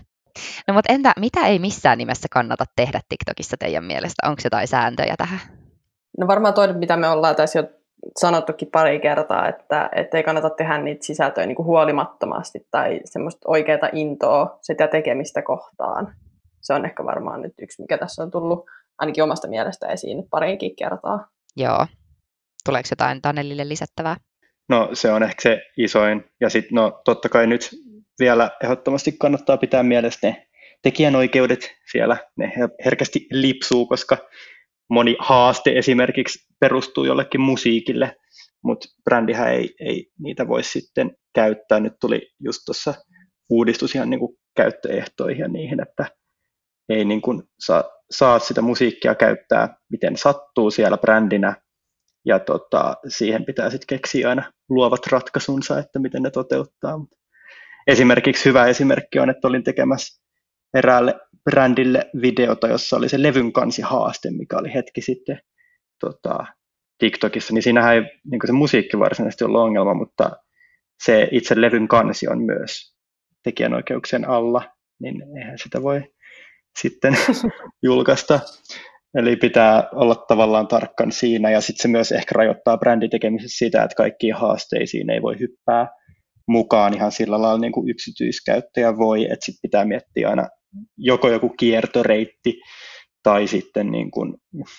No 0.68 0.74
mutta 0.74 0.94
entä, 0.94 1.14
mitä 1.20 1.40
ei 1.40 1.60
missään 1.60 1.98
nimessä 1.98 2.28
kannata 2.32 2.66
tehdä 2.76 3.00
TikTokissa 3.10 3.58
teidän 3.60 3.84
mielestä? 3.84 4.28
Onko 4.30 4.42
jotain 4.44 4.68
sääntöjä 4.68 5.16
tähän? 5.18 5.40
No 6.20 6.28
varmaan 6.28 6.54
toinen, 6.54 6.78
mitä 6.78 6.98
me 6.98 7.10
ollaan 7.10 7.36
tässä 7.36 7.60
jo 7.60 7.64
sanottukin 8.20 8.68
pari 8.72 9.00
kertaa, 9.00 9.48
että, 9.48 9.90
että 9.96 10.18
ei 10.18 10.24
kannata 10.24 10.50
tehdä 10.50 10.78
niitä 10.78 11.06
sisältöjä 11.06 11.48
niin 11.48 11.56
kuin 11.56 11.66
huolimattomasti 11.66 12.68
tai 12.72 13.00
semmoista 13.06 13.42
oikeaa 13.48 13.90
intoa 13.94 14.58
sitä 14.62 14.88
tekemistä 14.88 15.42
kohtaan. 15.42 16.16
Se 16.62 16.74
on 16.74 16.86
ehkä 16.86 17.06
varmaan 17.06 17.42
nyt 17.42 17.54
yksi, 17.62 17.82
mikä 17.82 17.98
tässä 17.98 18.24
on 18.24 18.32
tullut 18.32 18.66
ainakin 18.98 19.24
omasta 19.24 19.48
mielestä 19.48 19.88
esiin 19.88 20.30
parinkin 20.30 20.76
kertaa. 20.76 21.28
Joo. 21.56 21.88
Tuleeko 22.66 22.88
jotain 22.92 23.22
Tanelille 23.22 23.70
lisättävää? 23.70 24.16
No 24.70 24.90
se 24.94 25.12
on 25.12 25.24
ehkä 25.24 25.42
se 25.42 25.62
isoin. 25.78 26.26
Ja 26.42 26.50
sitten 26.50 26.76
no 26.76 27.02
totta 27.06 27.30
kai 27.30 27.48
nyt 27.48 27.70
vielä 28.20 28.52
ehdottomasti 28.64 29.12
kannattaa 29.12 29.58
pitää 29.58 29.84
mielessä 29.84 30.28
ne 30.28 30.48
tekijänoikeudet 30.82 31.72
siellä. 31.92 32.18
Ne 32.38 32.54
herkästi 32.86 33.28
lipsuu, 33.32 33.86
koska 33.86 34.18
moni 34.94 35.16
haaste 35.20 35.78
esimerkiksi 35.78 36.40
perustuu 36.60 37.06
jollekin 37.06 37.42
musiikille, 37.42 38.16
mutta 38.64 38.88
brändihän 39.04 39.54
ei, 39.54 39.76
ei 39.80 40.06
niitä 40.20 40.48
voi 40.48 40.64
sitten 40.64 41.16
käyttää. 41.36 41.80
Nyt 41.80 41.94
tuli 42.02 42.30
just 42.40 42.60
tuossa 42.66 42.94
uudistus 43.50 43.96
ihan 43.96 44.10
niin 44.10 44.20
kuin 44.20 44.38
käyttöehtoihin 44.56 45.42
ja 45.42 45.48
niihin, 45.48 45.82
että 45.82 46.06
ei 46.90 47.06
niin 47.06 47.22
kuin 47.22 47.44
saa, 47.60 47.84
saa 48.12 48.40
sitä 48.40 48.62
musiikkia 48.62 49.16
käyttää 49.16 49.76
miten 49.92 50.18
sattuu 50.18 50.72
siellä 50.72 50.98
brändinä, 50.98 51.56
ja 52.26 52.40
tota, 52.40 52.98
siihen 53.08 53.46
pitää 53.46 53.70
sitten 53.70 53.88
keksiä 53.88 54.30
aina 54.30 54.52
luovat 54.70 55.08
ratkaisunsa, 55.08 55.80
että 55.80 56.00
miten 56.00 56.24
ne 56.24 56.32
toteuttaa. 56.32 57.00
Esimerkiksi 57.88 58.46
hyvä 58.46 58.66
esimerkki 58.66 59.20
on, 59.20 59.30
että 59.30 59.48
olin 59.48 59.64
tekemässä 59.64 60.23
eräälle 60.74 61.20
brändille 61.44 62.10
videota, 62.22 62.68
jossa 62.68 62.98
oli 62.98 63.10
se 63.10 63.22
levyn 63.22 63.54
kansihaaste, 63.54 64.32
mikä 64.32 64.58
oli 64.58 64.74
hetki 64.74 65.02
sitten 65.02 65.40
tota, 66.00 66.46
TikTokissa, 66.98 67.54
niin 67.54 67.64
siinähän 67.64 67.96
ei 67.96 68.02
niin 68.02 68.42
se 68.46 68.52
musiikki 68.52 69.00
varsinaisesti 69.00 69.44
ollut 69.44 69.62
ongelma, 69.62 69.94
mutta 69.94 70.32
se 71.04 71.28
itse 71.32 71.62
levyn 71.62 71.88
kansi 71.88 72.28
on 72.28 72.44
myös 72.44 72.96
tekijänoikeuksien 73.44 74.30
alla, 74.30 74.62
niin 75.02 75.38
eihän 75.38 75.60
sitä 75.60 75.84
voi 75.84 76.02
sitten 76.82 77.18
julkaista. 77.84 78.40
Eli 79.18 79.36
pitää 79.36 79.90
olla 79.92 80.16
tavallaan 80.16 80.68
tarkkan 80.68 81.12
siinä 81.12 81.52
ja 81.52 81.62
sitten 81.62 81.82
se 81.82 81.88
myös 81.88 82.12
ehkä 82.12 82.34
rajoittaa 82.36 82.78
bränditekemisessä 82.78 83.66
sitä, 83.66 83.84
että 83.84 83.96
kaikkiin 83.96 84.36
haasteisiin 84.36 85.10
ei 85.10 85.22
voi 85.22 85.40
hyppää 85.40 85.88
mukaan 86.48 86.94
ihan 86.94 87.12
sillä 87.12 87.42
lailla 87.42 87.60
niin 87.60 87.72
kuin 87.72 87.90
yksityiskäyttäjä 87.90 88.98
voi, 88.98 89.24
että 89.24 89.46
sitten 89.46 89.62
pitää 89.62 89.86
miettiä 89.86 90.30
aina 90.30 90.48
joko 90.98 91.30
joku 91.30 91.50
kiertoreitti 91.50 92.62
tai 93.24 93.48
sitten 93.48 93.92
niin 93.92 94.12
kuin, 94.12 94.38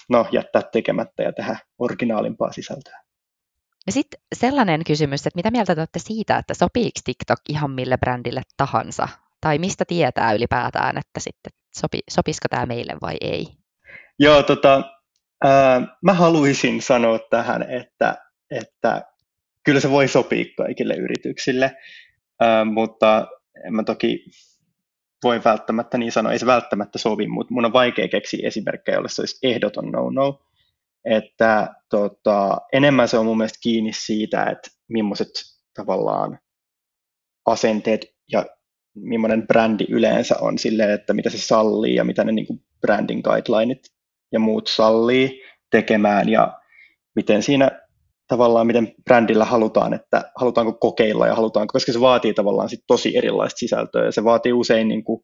no, 0.09 0.27
jättää 0.33 0.63
tekemättä 0.73 1.23
ja 1.23 1.33
tehdä 1.33 1.57
originaalimpaa 1.79 2.53
sisältöä. 2.53 3.01
Ja 3.87 3.93
sitten 3.93 4.21
sellainen 4.35 4.85
kysymys, 4.85 5.27
että 5.27 5.37
mitä 5.37 5.51
mieltä 5.51 5.75
te 5.75 5.81
olette 5.81 5.99
siitä, 5.99 6.37
että 6.39 6.55
sopiiko 6.55 7.01
TikTok 7.05 7.39
ihan 7.49 7.71
mille 7.71 7.97
brändille 7.97 8.43
tahansa? 8.57 9.09
Tai 9.41 9.59
mistä 9.59 9.85
tietää 9.85 10.33
ylipäätään, 10.33 10.99
että 10.99 11.21
sitten 11.21 11.53
sopi, 11.79 11.99
sopisiko 12.11 12.49
tämä 12.51 12.67
meille 12.67 12.93
vai 13.03 13.17
ei? 13.21 13.47
Joo, 14.19 14.43
tota, 14.43 14.83
ää, 15.45 15.97
mä 16.03 16.13
haluaisin 16.13 16.83
sanoa 16.83 17.19
tähän, 17.31 17.63
että, 17.71 18.17
että 18.51 19.03
kyllä 19.65 19.81
se 19.81 19.91
voi 19.91 20.09
sopia 20.09 20.45
kaikille 20.57 20.95
yrityksille, 20.95 21.77
ää, 22.41 22.65
mutta 22.65 23.27
en 23.67 23.75
mä 23.75 23.83
toki 23.83 24.25
voi 25.25 25.45
välttämättä 25.45 25.99
niin 25.99 26.13
sanoa, 26.13 26.33
ei 26.33 26.39
se 26.39 26.47
välttämättä 26.47 26.99
sovi, 26.99 27.27
mutta 27.27 27.55
mun 27.55 27.65
on 27.65 27.73
vaikea 27.73 28.09
keksiä 28.09 28.49
esimerkkejä, 28.49 28.97
jolle 28.97 29.09
se 29.09 29.23
olisi 29.23 29.39
ehdoton 29.43 29.91
no-no. 29.93 30.41
Että 31.05 31.75
tota, 31.91 32.59
enemmän 32.73 33.09
se 33.09 33.19
on 33.19 33.27
mun 33.27 33.37
mielestä 33.37 33.59
kiinni 33.63 33.93
siitä, 33.93 34.45
että 34.45 34.71
millaiset 34.89 35.29
tavallaan 35.75 36.39
asenteet 37.47 38.07
ja 38.33 38.47
millainen 38.95 39.47
brändi 39.47 39.85
yleensä 39.89 40.37
on 40.41 40.59
silleen, 40.59 40.91
että 40.91 41.15
mitä 41.15 41.31
se 41.31 41.39
sallii 41.39 41.95
ja 41.95 42.05
mitä 42.05 42.25
ne 42.25 42.33
niin 42.33 42.47
kuin 42.47 42.61
branding 42.81 43.23
guidelineit 43.23 43.85
ja 44.33 44.41
muut 44.41 44.67
sallii 44.67 45.43
tekemään 45.71 46.29
ja 46.29 46.61
miten 47.17 47.43
siinä 47.43 47.84
tavallaan, 48.29 48.67
miten 48.67 48.93
brändillä 49.05 49.45
halutaan, 49.45 49.95
että 49.95 50.33
halutaanko 50.37 50.73
kokeilla 50.73 51.27
ja 51.27 51.35
halutaanko, 51.35 51.73
koska 51.73 51.93
se 51.93 52.01
vaatii 52.01 52.35
tavallaan 52.35 52.69
sit 52.69 52.81
tosi 52.87 53.17
erilaista 53.17 53.59
sisältöä 53.59 54.05
ja 54.05 54.13
se 54.13 54.25
vaatii 54.25 54.53
usein 54.53 54.89
niin 54.89 55.05
kuin, 55.05 55.21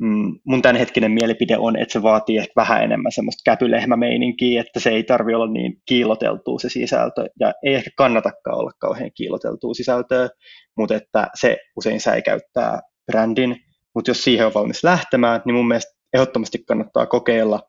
mm, 0.00 0.38
mun 0.46 0.62
tämänhetkinen 0.62 1.12
mielipide 1.12 1.56
on, 1.58 1.76
että 1.76 1.92
se 1.92 2.02
vaatii 2.02 2.38
ehkä 2.38 2.52
vähän 2.56 2.84
enemmän 2.84 3.12
semmoista 3.12 3.42
käpylehmämeininkiä, 3.44 4.60
että 4.60 4.80
se 4.80 4.90
ei 4.90 5.02
tarvi 5.02 5.34
olla 5.34 5.52
niin 5.52 5.76
kiiloteltua 5.86 6.58
se 6.58 6.68
sisältö 6.68 7.28
ja 7.40 7.52
ei 7.62 7.74
ehkä 7.74 7.90
kannatakaan 7.96 8.58
olla 8.58 8.70
kauhean 8.78 9.10
kiiloteltua 9.14 9.74
sisältöä, 9.74 10.28
mutta 10.76 10.94
että 10.94 11.28
se 11.34 11.56
usein 11.76 12.00
säikäyttää 12.00 12.80
brändin, 13.12 13.56
mutta 13.94 14.10
jos 14.10 14.24
siihen 14.24 14.46
on 14.46 14.54
valmis 14.54 14.84
lähtemään, 14.84 15.40
niin 15.44 15.54
mun 15.54 15.68
mielestä 15.68 15.92
ehdottomasti 16.14 16.64
kannattaa 16.68 17.06
kokeilla 17.06 17.60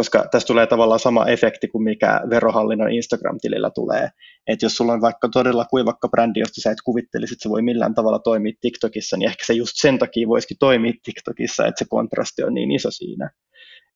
koska 0.00 0.24
tässä 0.30 0.46
tulee 0.46 0.66
tavallaan 0.66 1.00
sama 1.00 1.26
efekti 1.26 1.68
kuin 1.68 1.84
mikä 1.84 2.20
verohallinnon 2.30 2.92
Instagram-tilillä 2.92 3.70
tulee. 3.70 4.08
Että 4.46 4.64
jos 4.64 4.76
sulla 4.76 4.92
on 4.92 5.00
vaikka 5.00 5.28
todella 5.28 5.64
kuivakka 5.64 6.08
brändi, 6.08 6.40
josta 6.40 6.60
sä 6.60 6.70
et 6.70 6.78
kuvittelisi, 6.84 7.34
että 7.34 7.42
se 7.42 7.50
voi 7.50 7.62
millään 7.62 7.94
tavalla 7.94 8.18
toimia 8.18 8.52
TikTokissa, 8.60 9.16
niin 9.16 9.28
ehkä 9.28 9.44
se 9.46 9.52
just 9.52 9.72
sen 9.74 9.98
takia 9.98 10.28
voisikin 10.28 10.56
toimia 10.60 10.92
TikTokissa, 11.04 11.66
että 11.66 11.78
se 11.78 11.84
kontrasti 11.88 12.42
on 12.42 12.54
niin 12.54 12.70
iso 12.70 12.90
siinä. 12.90 13.30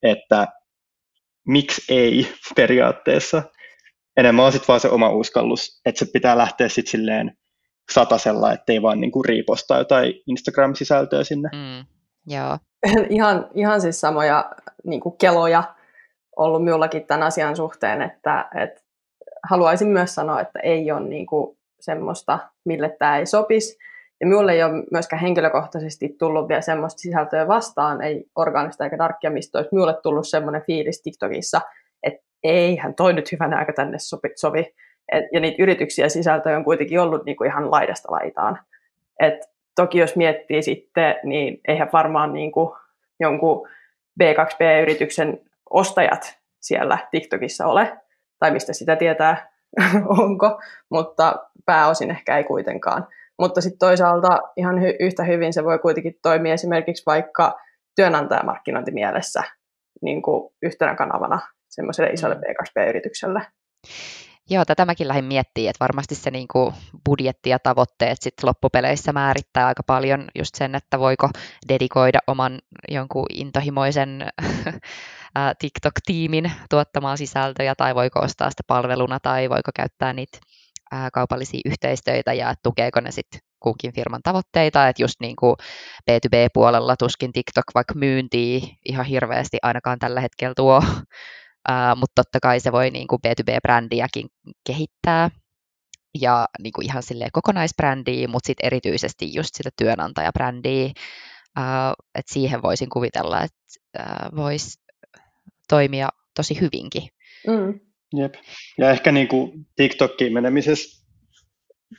Että 0.03 0.49
miksi 1.47 1.83
ei 1.89 2.29
periaatteessa. 2.57 3.43
Enemmän 4.17 4.45
on 4.45 4.53
sitten 4.53 4.69
vaan 4.69 4.81
se 4.81 4.89
oma 4.89 5.09
uskallus, 5.11 5.81
että 5.87 5.99
se 5.99 6.07
pitää 6.13 6.39
lähteä 6.39 6.69
sitten 6.69 6.91
silleen 6.91 7.37
satasella, 7.93 8.53
ettei 8.53 8.83
vaan 8.83 9.01
niinku 9.01 9.23
riipostaa 9.23 9.79
jotain 9.79 10.15
Instagram-sisältöä 10.27 11.25
sinne. 11.25 11.49
Mm, 11.53 11.87
joo. 12.35 12.59
ihan, 13.17 13.49
ihan 13.55 13.81
siis 13.81 14.01
samoja 14.01 14.51
niin 14.85 15.01
keloja 15.21 15.75
ollut 16.37 16.65
minullakin 16.65 17.07
tämän 17.07 17.23
asian 17.23 17.57
suhteen, 17.57 18.03
että, 18.03 18.49
että 18.63 18.81
haluaisin 19.43 19.89
myös 19.89 20.15
sanoa, 20.15 20.41
että 20.41 20.59
ei 20.59 20.93
ole 20.93 21.01
niin 21.01 21.27
kuin 21.27 21.59
semmoista, 21.81 22.39
mille 22.65 22.97
tämä 22.99 23.19
ei 23.19 23.27
sopisi. 23.27 23.79
Ja 24.21 24.27
minulle 24.27 24.53
ei 24.53 24.63
ole 24.63 24.85
myöskään 24.93 25.23
henkilökohtaisesti 25.23 26.17
tullut 26.19 26.49
vielä 26.49 26.61
semmoista 26.61 26.99
sisältöä 26.99 27.49
vastaan, 27.49 28.03
ei 28.03 28.25
orgaanista 28.37 28.85
eikä 28.85 28.99
darkia, 28.99 29.31
mistä 29.31 29.59
olisi 29.59 29.69
minulle 29.73 29.95
tullut 30.03 30.29
semmoinen 30.29 30.63
fiilis 30.67 31.03
TikTokissa, 31.03 31.61
että 32.03 32.25
eihän 32.43 32.95
toi 32.95 33.13
nyt 33.13 33.33
hyvänä 33.33 33.59
aika 33.59 33.73
tänne 33.73 33.99
sopi. 33.99 34.29
sovi. 34.37 34.75
Et, 35.13 35.25
ja 35.33 35.41
niitä 35.41 35.63
yrityksiä 35.63 36.09
sisältöjä 36.09 36.57
on 36.57 36.65
kuitenkin 36.65 37.01
ollut 37.01 37.25
niin 37.25 37.37
kuin 37.37 37.51
ihan 37.51 37.71
laidasta 37.71 38.13
laitaan. 38.13 38.59
Et 39.21 39.39
toki 39.77 39.99
jos 39.99 40.17
miettii 40.17 40.63
sitten, 40.63 41.15
niin 41.23 41.61
eihän 41.69 41.91
varmaan 41.93 42.33
niin 42.33 42.53
kuin 42.53 42.71
jonkun 43.21 43.69
B2B-yrityksen 44.23 45.41
ostajat 45.71 46.39
siellä 46.61 46.99
TikTokissa 47.11 47.67
ole, 47.67 48.01
tai 48.39 48.51
mistä 48.51 48.73
sitä 48.73 48.97
tietää, 48.97 49.53
onko, 50.19 50.61
mutta 50.91 51.37
pääosin 51.67 52.11
ehkä 52.11 52.39
ei 52.39 52.45
kuitenkaan. 52.45 53.09
Mutta 53.39 53.61
sitten 53.61 53.79
toisaalta 53.79 54.39
ihan 54.57 54.77
hy- 54.79 54.97
yhtä 55.01 55.25
hyvin 55.25 55.53
se 55.53 55.65
voi 55.65 55.79
kuitenkin 55.79 56.19
toimia 56.23 56.55
esimerkiksi 56.55 57.03
vaikka 57.07 57.61
työnantajamarkkinointimielessä 57.97 59.43
niin 60.03 60.23
kuin 60.23 60.55
yhtenä 60.63 60.95
kanavana 60.95 61.41
semmoiselle 61.69 62.11
isolle 62.11 62.35
B2B-yritykselle. 62.35 63.41
Joo, 64.51 64.65
tätä 64.65 64.85
mäkin 64.85 65.09
lähdin 65.09 65.25
miettimään, 65.25 65.71
että 65.71 65.85
varmasti 65.85 66.15
se 66.15 66.31
niin 66.31 66.49
kuin 66.49 66.75
budjetti 67.05 67.51
ja 67.51 67.59
tavoitteet 67.59 68.23
sit 68.23 68.35
loppupeleissä 68.43 69.13
määrittää 69.13 69.67
aika 69.67 69.83
paljon 69.83 70.29
just 70.35 70.55
sen, 70.55 70.75
että 70.75 70.99
voiko 70.99 71.29
dedikoida 71.69 72.19
oman 72.27 72.59
jonkun 72.91 73.27
intohimoisen 73.33 74.27
TikTok-tiimin 75.61 76.53
tuottamaan 76.71 77.19
sisältöjä 77.19 77.75
tai 77.75 77.95
voiko 77.95 78.21
ostaa 78.21 78.51
sitä 78.51 78.63
palveluna 78.67 79.21
tai 79.21 79.51
voiko 79.51 79.71
käyttää 79.77 80.13
niitä 80.13 80.39
kaupallisia 81.13 81.61
yhteistöitä 81.65 82.33
ja 82.33 82.55
tukeeko 82.63 83.01
ne 83.01 83.11
sitten 83.11 83.41
kunkin 83.61 83.95
firman 83.95 84.21
tavoitteita, 84.23 84.89
että 84.89 85.03
just 85.03 85.21
niin 85.21 85.37
kuin 85.37 85.57
B2B-puolella 86.11 86.97
tuskin 86.97 87.33
TikTok 87.33 87.65
vaikka 87.75 87.95
myyntiä 87.95 88.61
ihan 88.85 89.07
hirveästi 89.07 89.59
ainakaan 89.63 89.99
tällä 89.99 90.21
hetkellä 90.21 90.55
tuo, 90.57 90.83
Mutta 91.97 92.23
totta 92.23 92.41
kai 92.41 92.61
se 92.61 92.73
voi 92.73 92.91
niin 92.91 93.07
kuin 93.07 93.21
B2B-brändiäkin 93.27 94.29
kehittää 94.67 95.31
ja 96.21 96.47
niin 96.63 96.73
kuin 96.73 96.85
ihan 96.87 97.03
silleen 97.03 97.31
kokonaisbrändiä, 97.33 98.29
mutta 98.29 98.47
sitten 98.47 98.67
erityisesti 98.67 99.35
just 99.35 99.51
sitä 99.55 99.71
työnantajabrändiä, 99.79 100.85
uh, 100.85 100.93
että 102.15 102.35
siihen 102.35 102.63
voisin 102.63 102.89
kuvitella, 102.89 103.43
että 103.43 103.57
uh, 103.99 104.37
voisi 104.37 104.79
toimia 105.69 106.09
tosi 106.37 106.61
hyvinkin. 106.61 107.09
Mm. 107.47 107.81
Jep. 108.17 108.35
Ja 108.79 108.91
ehkä 108.91 109.13
niin 109.13 109.29
kuin 109.29 109.67
TikTokiin 109.77 110.33
menemisessä 110.33 111.07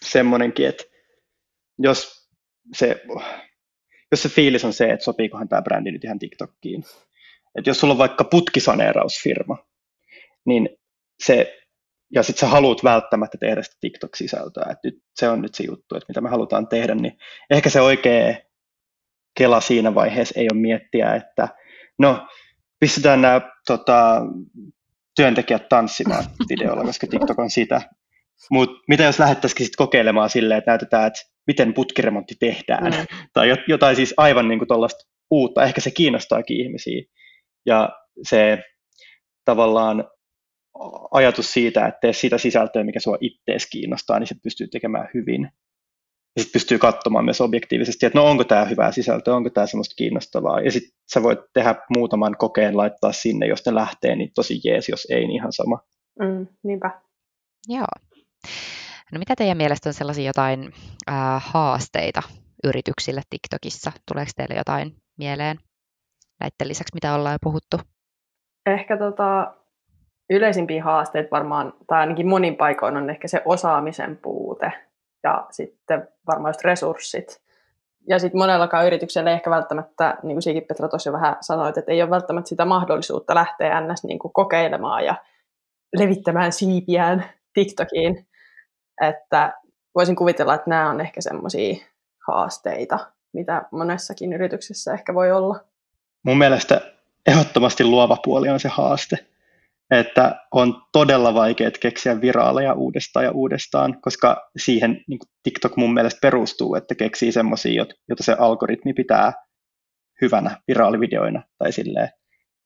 semmoinenkin, 0.05 0.67
että 0.67 0.83
jos 1.79 2.29
se, 2.73 3.01
jos 4.11 4.21
se 4.21 4.29
fiilis 4.29 4.65
on 4.65 4.73
se, 4.73 4.91
että 4.91 5.03
sopiikohan 5.05 5.49
tämä 5.49 5.61
brändi 5.61 5.91
nyt 5.91 6.03
ihan 6.03 6.19
TikTokkiin, 6.19 6.83
että 7.57 7.69
jos 7.69 7.79
sulla 7.79 7.91
on 7.91 7.97
vaikka 7.97 8.23
putkisaneerausfirma, 8.23 9.57
niin 10.45 10.69
se 11.23 11.55
ja 12.15 12.23
sitten 12.23 12.39
sä 12.39 12.47
haluat 12.47 12.83
välttämättä 12.83 13.37
tehdä 13.37 13.63
sitä 13.63 13.75
TikTok-sisältöä, 13.81 14.71
että 14.71 14.87
nyt, 14.87 14.95
se 15.15 15.29
on 15.29 15.41
nyt 15.41 15.55
se 15.55 15.63
juttu, 15.63 15.95
että 15.95 16.05
mitä 16.07 16.21
me 16.21 16.29
halutaan 16.29 16.67
tehdä, 16.67 16.95
niin 16.95 17.17
ehkä 17.49 17.69
se 17.69 17.81
oikea 17.81 18.35
kela 19.37 19.61
siinä 19.61 19.95
vaiheessa 19.95 20.39
ei 20.39 20.47
ole 20.53 20.61
miettiä, 20.61 21.15
että 21.15 21.47
no 21.99 22.27
pistetään 22.79 23.21
nämä 23.21 23.41
tota, 23.67 24.21
työntekijät 25.15 25.69
tanssimaan 25.69 26.23
videolla, 26.49 26.83
koska 26.83 27.07
TikTok 27.07 27.39
on 27.39 27.49
sitä. 27.49 27.81
Mutta 28.51 28.75
mitä 28.87 29.03
jos 29.03 29.19
lähettäisikin 29.19 29.65
sitten 29.65 29.85
kokeilemaan 29.85 30.29
silleen, 30.29 30.57
että 30.57 30.71
näytetään, 30.71 31.07
että 31.07 31.21
miten 31.47 31.73
putkiremontti 31.73 32.35
tehdään, 32.39 32.93
mm. 32.93 33.05
tai 33.33 33.55
jotain 33.67 33.95
siis 33.95 34.13
aivan 34.17 34.47
niin 34.47 34.67
tuollaista 34.67 35.09
uutta, 35.31 35.63
ehkä 35.63 35.81
se 35.81 35.91
kiinnostaakin 35.91 36.61
ihmisiä. 36.61 37.01
Ja 37.65 37.89
se 38.23 38.63
tavallaan 39.45 40.03
ajatus 41.11 41.53
siitä, 41.53 41.85
että 41.85 41.99
tee 42.01 42.13
sitä 42.13 42.37
sisältöä, 42.37 42.83
mikä 42.83 42.99
sua 42.99 43.17
ittees 43.21 43.67
kiinnostaa, 43.69 44.19
niin 44.19 44.27
se 44.27 44.35
pystyy 44.43 44.67
tekemään 44.67 45.09
hyvin. 45.13 45.41
Ja 46.35 46.41
sitten 46.41 46.53
pystyy 46.53 46.79
katsomaan 46.79 47.25
myös 47.25 47.41
objektiivisesti, 47.41 48.05
että 48.05 48.19
no 48.19 48.29
onko 48.29 48.43
tämä 48.43 48.65
hyvää 48.65 48.91
sisältöä, 48.91 49.35
onko 49.35 49.49
tämä 49.49 49.67
semmoista 49.67 49.95
kiinnostavaa. 49.95 50.61
Ja 50.61 50.71
sitten 50.71 50.91
sä 51.13 51.23
voit 51.23 51.39
tehdä 51.53 51.75
muutaman 51.97 52.35
kokeen, 52.37 52.77
laittaa 52.77 53.11
sinne, 53.11 53.47
jos 53.47 53.65
ne 53.65 53.75
lähtee, 53.75 54.15
niin 54.15 54.31
tosi 54.35 54.61
jees, 54.63 54.89
jos 54.89 55.07
ei, 55.09 55.19
niin 55.19 55.35
ihan 55.35 55.53
sama. 55.53 55.79
Mm, 56.19 56.47
niinpä. 56.63 57.01
Joo. 57.67 57.85
No 59.11 59.19
mitä 59.19 59.35
teidän 59.35 59.57
mielestä 59.57 59.89
on 59.89 59.93
sellaisia 59.93 60.25
jotain 60.25 60.73
äh, 61.09 61.43
haasteita 61.45 62.21
yrityksille 62.63 63.21
TikTokissa? 63.29 63.91
Tuleeko 64.07 64.31
teille 64.35 64.55
jotain 64.55 64.95
mieleen 65.17 65.57
näiden 66.39 66.67
lisäksi, 66.67 66.91
mitä 66.93 67.13
ollaan 67.13 67.33
jo 67.33 67.37
puhuttu? 67.41 67.77
Ehkä 68.65 68.97
tota, 68.97 69.53
yleisimpiä 70.29 70.83
haasteita 70.83 71.31
varmaan, 71.31 71.73
tai 71.87 71.99
ainakin 71.99 72.27
monin 72.27 72.55
paikoin 72.55 72.97
on 72.97 73.09
ehkä 73.09 73.27
se 73.27 73.41
osaamisen 73.45 74.17
puute 74.17 74.71
ja 75.23 75.47
sitten 75.51 76.07
varmaan 76.27 76.49
just 76.49 76.63
resurssit. 76.63 77.41
Ja 78.09 78.19
sitten 78.19 78.39
monellakaan 78.39 78.87
yrityksellä 78.87 79.31
ehkä 79.31 79.49
välttämättä, 79.49 80.17
niin 80.23 80.35
kuin 80.35 80.41
siikin 80.41 80.63
Petra 80.63 80.87
tuossa 80.87 81.11
vähän 81.11 81.37
sanoit, 81.41 81.77
että 81.77 81.91
ei 81.91 82.01
ole 82.01 82.09
välttämättä 82.09 82.49
sitä 82.49 82.65
mahdollisuutta 82.65 83.35
lähteä 83.35 83.81
ns. 83.81 84.03
Niin 84.03 84.19
kuin 84.19 84.33
kokeilemaan 84.33 85.05
ja 85.05 85.15
levittämään 85.97 86.51
siipiään 86.51 87.25
TikTokiin. 87.53 88.27
Että 89.01 89.53
voisin 89.95 90.15
kuvitella, 90.15 90.53
että 90.53 90.69
nämä 90.69 90.89
on 90.89 91.01
ehkä 91.01 91.21
semmoisia 91.21 91.75
haasteita, 92.27 92.99
mitä 93.33 93.63
monessakin 93.71 94.33
yrityksessä 94.33 94.93
ehkä 94.93 95.13
voi 95.13 95.31
olla. 95.31 95.59
Mun 96.25 96.37
mielestä 96.37 96.81
ehdottomasti 97.27 97.83
luova 97.83 98.17
puoli 98.23 98.49
on 98.49 98.59
se 98.59 98.69
haaste 98.69 99.17
että 99.91 100.35
on 100.51 100.81
todella 100.91 101.33
vaikea 101.33 101.71
keksiä 101.79 102.21
viraaleja 102.21 102.73
uudestaan 102.73 103.25
ja 103.25 103.31
uudestaan, 103.31 104.01
koska 104.01 104.49
siihen 104.57 105.03
niin 105.07 105.19
TikTok 105.43 105.77
mun 105.77 105.93
mielestä 105.93 106.19
perustuu, 106.21 106.75
että 106.75 106.95
keksii 106.95 107.31
semmoisia, 107.31 107.85
joita 108.09 108.23
se 108.23 108.35
algoritmi 108.39 108.93
pitää 108.93 109.33
hyvänä 110.21 110.57
viraalivideoina 110.67 111.43
tai 111.57 111.71
silleen. 111.71 112.09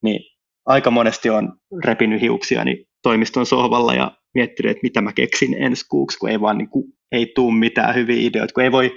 Niin 0.04 0.22
aika 0.65 0.91
monesti 0.91 1.30
on 1.30 1.54
repinyt 1.86 2.22
hiuksia 2.22 2.63
niin 2.63 2.86
toimiston 3.04 3.45
sohvalla 3.45 3.93
ja 3.93 4.12
miettinyt, 4.34 4.72
että 4.72 4.84
mitä 4.84 5.02
mä 5.02 5.13
keksin 5.13 5.63
ensi 5.63 5.86
kuuksi, 5.89 6.17
kun 6.17 6.30
ei 6.30 6.41
vaan 6.41 6.58
niin 6.58 6.69
kuin, 6.69 6.86
ei 7.12 7.32
tuu 7.36 7.52
mitään 7.52 7.95
hyviä 7.95 8.28
ideoita, 8.28 8.54
kun 8.54 8.63
ei 8.63 8.72
voi, 8.72 8.91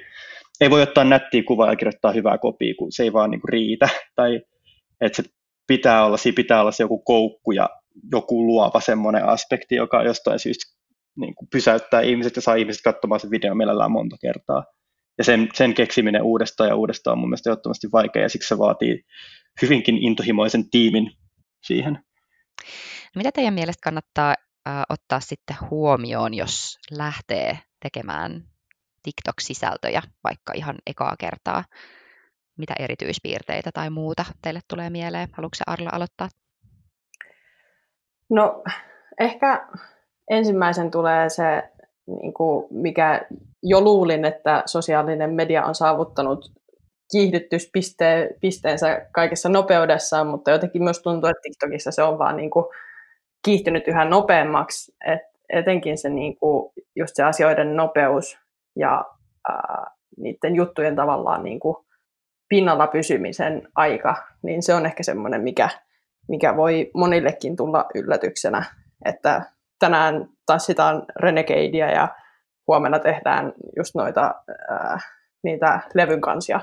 ei 0.60 0.70
voi 0.70 0.82
ottaa 0.82 1.04
nättiä 1.04 1.42
kuvaa 1.42 1.70
ja 1.70 1.76
kirjoittaa 1.76 2.12
hyvää 2.12 2.38
kopia, 2.38 2.74
kun 2.78 2.92
se 2.92 3.02
ei 3.02 3.12
vaan 3.12 3.30
niin 3.30 3.40
kuin 3.40 3.48
riitä. 3.48 3.88
Tai 4.14 4.40
että 5.02 5.22
se 5.22 5.28
pitää 5.66 6.04
olla, 6.04 6.16
siinä 6.16 6.36
pitää 6.36 6.60
olla 6.60 6.72
se 6.72 6.82
joku 6.82 6.98
koukku 6.98 7.52
ja 7.52 7.68
joku 8.12 8.46
luova 8.46 8.80
semmoinen 8.80 9.24
aspekti, 9.24 9.74
joka 9.74 10.02
jostain 10.02 10.38
syystä 10.38 10.64
niin 11.16 11.34
kuin 11.34 11.48
pysäyttää 11.52 12.00
ihmiset 12.00 12.36
ja 12.36 12.42
saa 12.42 12.54
ihmiset 12.54 12.82
katsomaan 12.82 13.20
sen 13.20 13.30
videon 13.30 13.56
mielellään 13.56 13.92
monta 13.92 14.16
kertaa. 14.20 14.64
Ja 15.18 15.24
sen, 15.24 15.48
sen 15.54 15.74
keksiminen 15.74 16.22
uudestaan 16.22 16.68
ja 16.68 16.76
uudestaan 16.76 17.12
on 17.12 17.18
mun 17.18 17.28
mielestä 17.28 17.50
ehdottomasti 17.50 17.88
vaikea 17.92 18.22
ja 18.22 18.28
siksi 18.28 18.48
se 18.48 18.58
vaatii 18.58 19.04
hyvinkin 19.62 19.98
intohimoisen 19.98 20.70
tiimin 20.70 21.10
siihen. 21.66 21.92
No 23.14 23.18
mitä 23.18 23.32
teidän 23.32 23.54
mielestä 23.54 23.84
kannattaa 23.84 24.34
äh, 24.68 24.82
ottaa 24.88 25.20
sitten 25.20 25.56
huomioon, 25.70 26.34
jos 26.34 26.78
lähtee 26.90 27.58
tekemään 27.82 28.44
TikTok-sisältöjä 29.02 30.02
vaikka 30.24 30.52
ihan 30.54 30.76
ekaa 30.86 31.16
kertaa? 31.18 31.64
Mitä 32.62 32.74
erityispiirteitä 32.78 33.70
tai 33.74 33.90
muuta 33.90 34.24
teille 34.42 34.60
tulee 34.68 34.90
mieleen? 34.90 35.28
Haluatko 35.32 35.56
Arla 35.66 35.90
aloittaa? 35.92 36.28
No 38.30 38.62
ehkä 39.20 39.66
ensimmäisen 40.30 40.90
tulee 40.90 41.28
se, 41.28 41.62
niin 42.06 42.34
kuin 42.34 42.66
mikä 42.70 43.26
jo 43.62 43.80
luulin, 43.80 44.24
että 44.24 44.62
sosiaalinen 44.66 45.30
media 45.34 45.64
on 45.64 45.74
saavuttanut 45.74 46.52
kiihdytyspisteensä 47.12 49.06
kaikessa 49.12 49.48
nopeudessaan, 49.48 50.26
mutta 50.26 50.50
jotenkin 50.50 50.84
myös 50.84 51.02
tuntuu, 51.02 51.30
että 51.30 51.40
TikTokissa 51.42 51.90
se 51.90 52.02
on 52.02 52.18
vaan 52.18 52.36
niin 52.36 52.50
kuin 52.50 52.66
kiihtynyt 53.44 53.88
yhä 53.88 54.04
nopeammaksi, 54.04 54.94
Et 55.06 55.20
etenkin 55.52 55.98
se, 55.98 56.08
niin 56.08 56.36
kuin, 56.36 56.72
just 56.96 57.16
se 57.16 57.22
asioiden 57.22 57.76
nopeus 57.76 58.38
ja 58.76 59.04
ää, 59.48 59.90
niiden 60.16 60.56
juttujen 60.56 60.96
tavallaan 60.96 61.42
niin 61.42 61.60
kuin 61.60 61.76
pinnalla 62.52 62.86
pysymisen 62.86 63.68
aika, 63.74 64.16
niin 64.42 64.62
se 64.62 64.74
on 64.74 64.86
ehkä 64.86 65.02
semmoinen, 65.02 65.42
mikä, 65.42 65.68
mikä 66.28 66.56
voi 66.56 66.90
monillekin 66.94 67.56
tulla 67.56 67.86
yllätyksenä, 67.94 68.64
että 69.04 69.42
tänään 69.78 70.28
tanssitaan 70.46 71.02
Renegadea 71.20 71.90
ja 71.90 72.08
huomenna 72.66 72.98
tehdään 72.98 73.52
just 73.76 73.94
noita 73.94 74.34
ää, 74.70 74.98
niitä 75.44 75.80
levyn 75.94 76.20
kansia. 76.20 76.60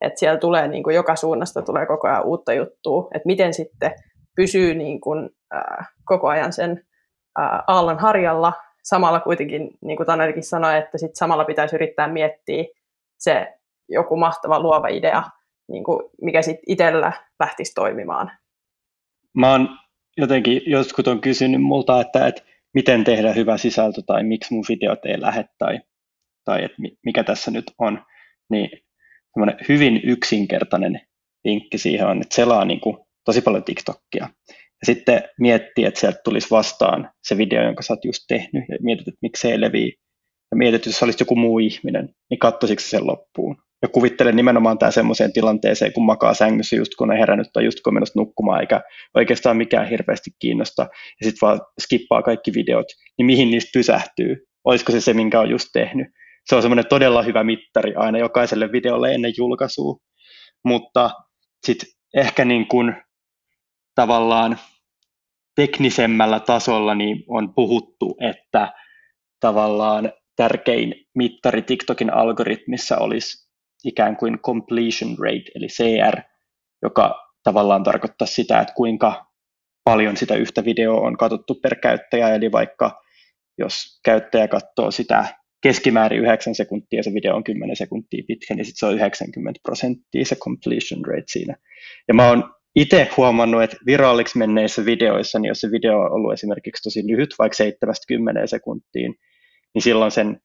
Että 0.00 0.18
siellä 0.18 0.38
tulee 0.38 0.68
niin 0.68 0.82
kuin 0.82 0.96
joka 0.96 1.16
suunnasta 1.16 1.62
tulee 1.62 1.86
koko 1.86 2.08
ajan 2.08 2.24
uutta 2.24 2.52
juttua, 2.52 3.08
että 3.14 3.26
miten 3.26 3.54
sitten 3.54 3.94
pysyy 4.36 4.74
niin 4.74 5.00
kuin, 5.00 5.30
ää, 5.52 5.84
koko 6.04 6.28
ajan 6.28 6.52
sen 6.52 6.84
ää, 7.38 7.62
aallon 7.66 7.98
harjalla, 7.98 8.52
samalla 8.82 9.20
kuitenkin, 9.20 9.70
niin 9.80 9.96
kuin 9.96 10.06
Tanelikin 10.06 10.42
sanoi, 10.42 10.78
että 10.78 10.98
sit 10.98 11.16
samalla 11.16 11.44
pitäisi 11.44 11.76
yrittää 11.76 12.08
miettiä 12.08 12.64
se 13.18 13.54
joku 13.88 14.16
mahtava 14.16 14.60
luova 14.60 14.88
idea, 14.88 15.22
niin 15.68 15.84
kuin 15.84 16.10
mikä 16.22 16.42
sitten 16.42 16.64
itsellä 16.66 17.12
lähtisi 17.40 17.74
toimimaan 17.74 18.30
mä 19.36 19.52
oon 19.52 19.68
jotenkin 20.16 20.62
joskus 20.66 21.08
on 21.08 21.20
kysynyt 21.20 21.62
multa, 21.62 22.00
että, 22.00 22.26
että 22.26 22.42
miten 22.74 23.04
tehdä 23.04 23.32
hyvä 23.32 23.56
sisältö 23.56 24.02
tai 24.06 24.22
miksi 24.22 24.54
mun 24.54 24.64
videot 24.68 25.06
ei 25.06 25.20
lähde 25.20 25.44
tai, 25.58 25.80
tai 26.44 26.64
että 26.64 26.76
mikä 27.04 27.24
tässä 27.24 27.50
nyt 27.50 27.64
on, 27.78 28.04
niin 28.50 28.70
hyvin 29.68 30.00
yksinkertainen 30.04 31.00
vinkki 31.44 31.78
siihen 31.78 32.06
on, 32.06 32.20
että 32.22 32.34
selaa 32.34 32.64
niin 32.64 32.80
kuin 32.80 32.96
tosi 33.24 33.40
paljon 33.40 33.64
TikTokia. 33.64 34.28
Ja 34.48 34.86
sitten 34.86 35.22
miettii, 35.40 35.84
että 35.84 36.00
sieltä 36.00 36.18
tulisi 36.24 36.50
vastaan 36.50 37.10
se 37.22 37.38
video, 37.38 37.62
jonka 37.62 37.82
sä 37.82 37.92
oot 37.92 38.04
just 38.04 38.24
tehnyt, 38.28 38.64
ja 38.68 38.76
mietit, 38.80 39.08
että 39.08 39.18
miksi 39.22 39.40
se 39.40 39.52
ei 39.52 39.60
leviä. 39.60 39.92
Ja 40.50 40.56
mietit, 40.56 40.74
että 40.74 40.88
jos 40.88 41.02
olisit 41.02 41.20
joku 41.20 41.36
muu 41.36 41.58
ihminen, 41.58 42.14
niin 42.30 42.38
katsoisitko 42.38 42.80
sen 42.80 43.06
loppuun 43.06 43.56
ja 43.82 43.88
kuvittelen 43.88 44.36
nimenomaan 44.36 44.78
tämä 44.78 44.90
semmoiseen 44.90 45.32
tilanteeseen, 45.32 45.92
kun 45.92 46.06
makaa 46.06 46.34
sängyssä 46.34 46.76
just 46.76 46.94
kun 46.98 47.10
on 47.10 47.16
herännyt 47.16 47.48
tai 47.52 47.64
just 47.64 47.80
kun 47.80 47.90
on 47.90 47.94
menossa 47.94 48.20
nukkumaan, 48.20 48.60
eikä 48.60 48.80
oikeastaan 49.14 49.56
mikään 49.56 49.88
hirveästi 49.88 50.30
kiinnosta, 50.38 50.82
ja 51.20 51.24
sitten 51.24 51.46
vaan 51.46 51.60
skippaa 51.80 52.22
kaikki 52.22 52.52
videot, 52.54 52.86
niin 53.18 53.26
mihin 53.26 53.50
niistä 53.50 53.70
pysähtyy? 53.74 54.46
Olisiko 54.64 54.92
se 54.92 55.00
se, 55.00 55.14
minkä 55.14 55.40
on 55.40 55.50
just 55.50 55.68
tehnyt? 55.72 56.06
Se 56.46 56.56
on 56.56 56.62
semmoinen 56.62 56.86
todella 56.88 57.22
hyvä 57.22 57.44
mittari 57.44 57.94
aina 57.94 58.18
jokaiselle 58.18 58.72
videolle 58.72 59.14
ennen 59.14 59.32
julkaisua, 59.36 59.96
mutta 60.64 61.10
sitten 61.66 61.88
ehkä 62.16 62.44
niin 62.44 62.68
kuin 62.68 62.94
tavallaan 63.94 64.58
teknisemmällä 65.56 66.40
tasolla 66.40 66.94
niin 66.94 67.24
on 67.28 67.54
puhuttu, 67.54 68.16
että 68.20 68.72
tavallaan 69.40 70.12
tärkein 70.36 70.94
mittari 71.14 71.62
TikTokin 71.62 72.12
algoritmissa 72.12 72.98
olisi 72.98 73.45
ikään 73.86 74.16
kuin 74.16 74.38
completion 74.38 75.18
rate, 75.18 75.50
eli 75.54 75.66
CR, 75.66 76.20
joka 76.82 77.14
tavallaan 77.42 77.82
tarkoittaa 77.82 78.26
sitä, 78.26 78.60
että 78.60 78.74
kuinka 78.74 79.26
paljon 79.84 80.16
sitä 80.16 80.34
yhtä 80.34 80.64
videoa 80.64 81.06
on 81.06 81.16
katsottu 81.16 81.54
per 81.54 81.74
käyttäjä, 81.74 82.34
eli 82.34 82.52
vaikka 82.52 83.02
jos 83.58 84.00
käyttäjä 84.04 84.48
katsoo 84.48 84.90
sitä 84.90 85.24
keskimäärin 85.62 86.20
9 86.20 86.54
sekuntia 86.54 87.02
se 87.02 87.14
video 87.14 87.36
on 87.36 87.44
10 87.44 87.76
sekuntia 87.76 88.24
pitkä, 88.26 88.54
niin 88.54 88.64
sitten 88.64 88.78
se 88.78 88.86
on 88.86 88.94
90 88.94 89.60
prosenttia 89.62 90.24
se 90.24 90.36
completion 90.36 91.04
rate 91.04 91.24
siinä. 91.26 91.56
Ja 92.08 92.14
mä 92.14 92.28
oon 92.28 92.44
itse 92.76 93.08
huomannut, 93.16 93.62
että 93.62 93.76
viraaliksi 93.86 94.38
menneissä 94.38 94.84
videoissa, 94.84 95.38
niin 95.38 95.48
jos 95.48 95.60
se 95.60 95.70
video 95.70 95.98
on 95.98 96.12
ollut 96.12 96.32
esimerkiksi 96.32 96.82
tosi 96.82 97.06
lyhyt, 97.06 97.34
vaikka 97.38 97.56
70 97.56 98.46
sekuntiin, 98.46 99.14
niin 99.74 99.82
silloin 99.82 100.10
sen, 100.10 100.40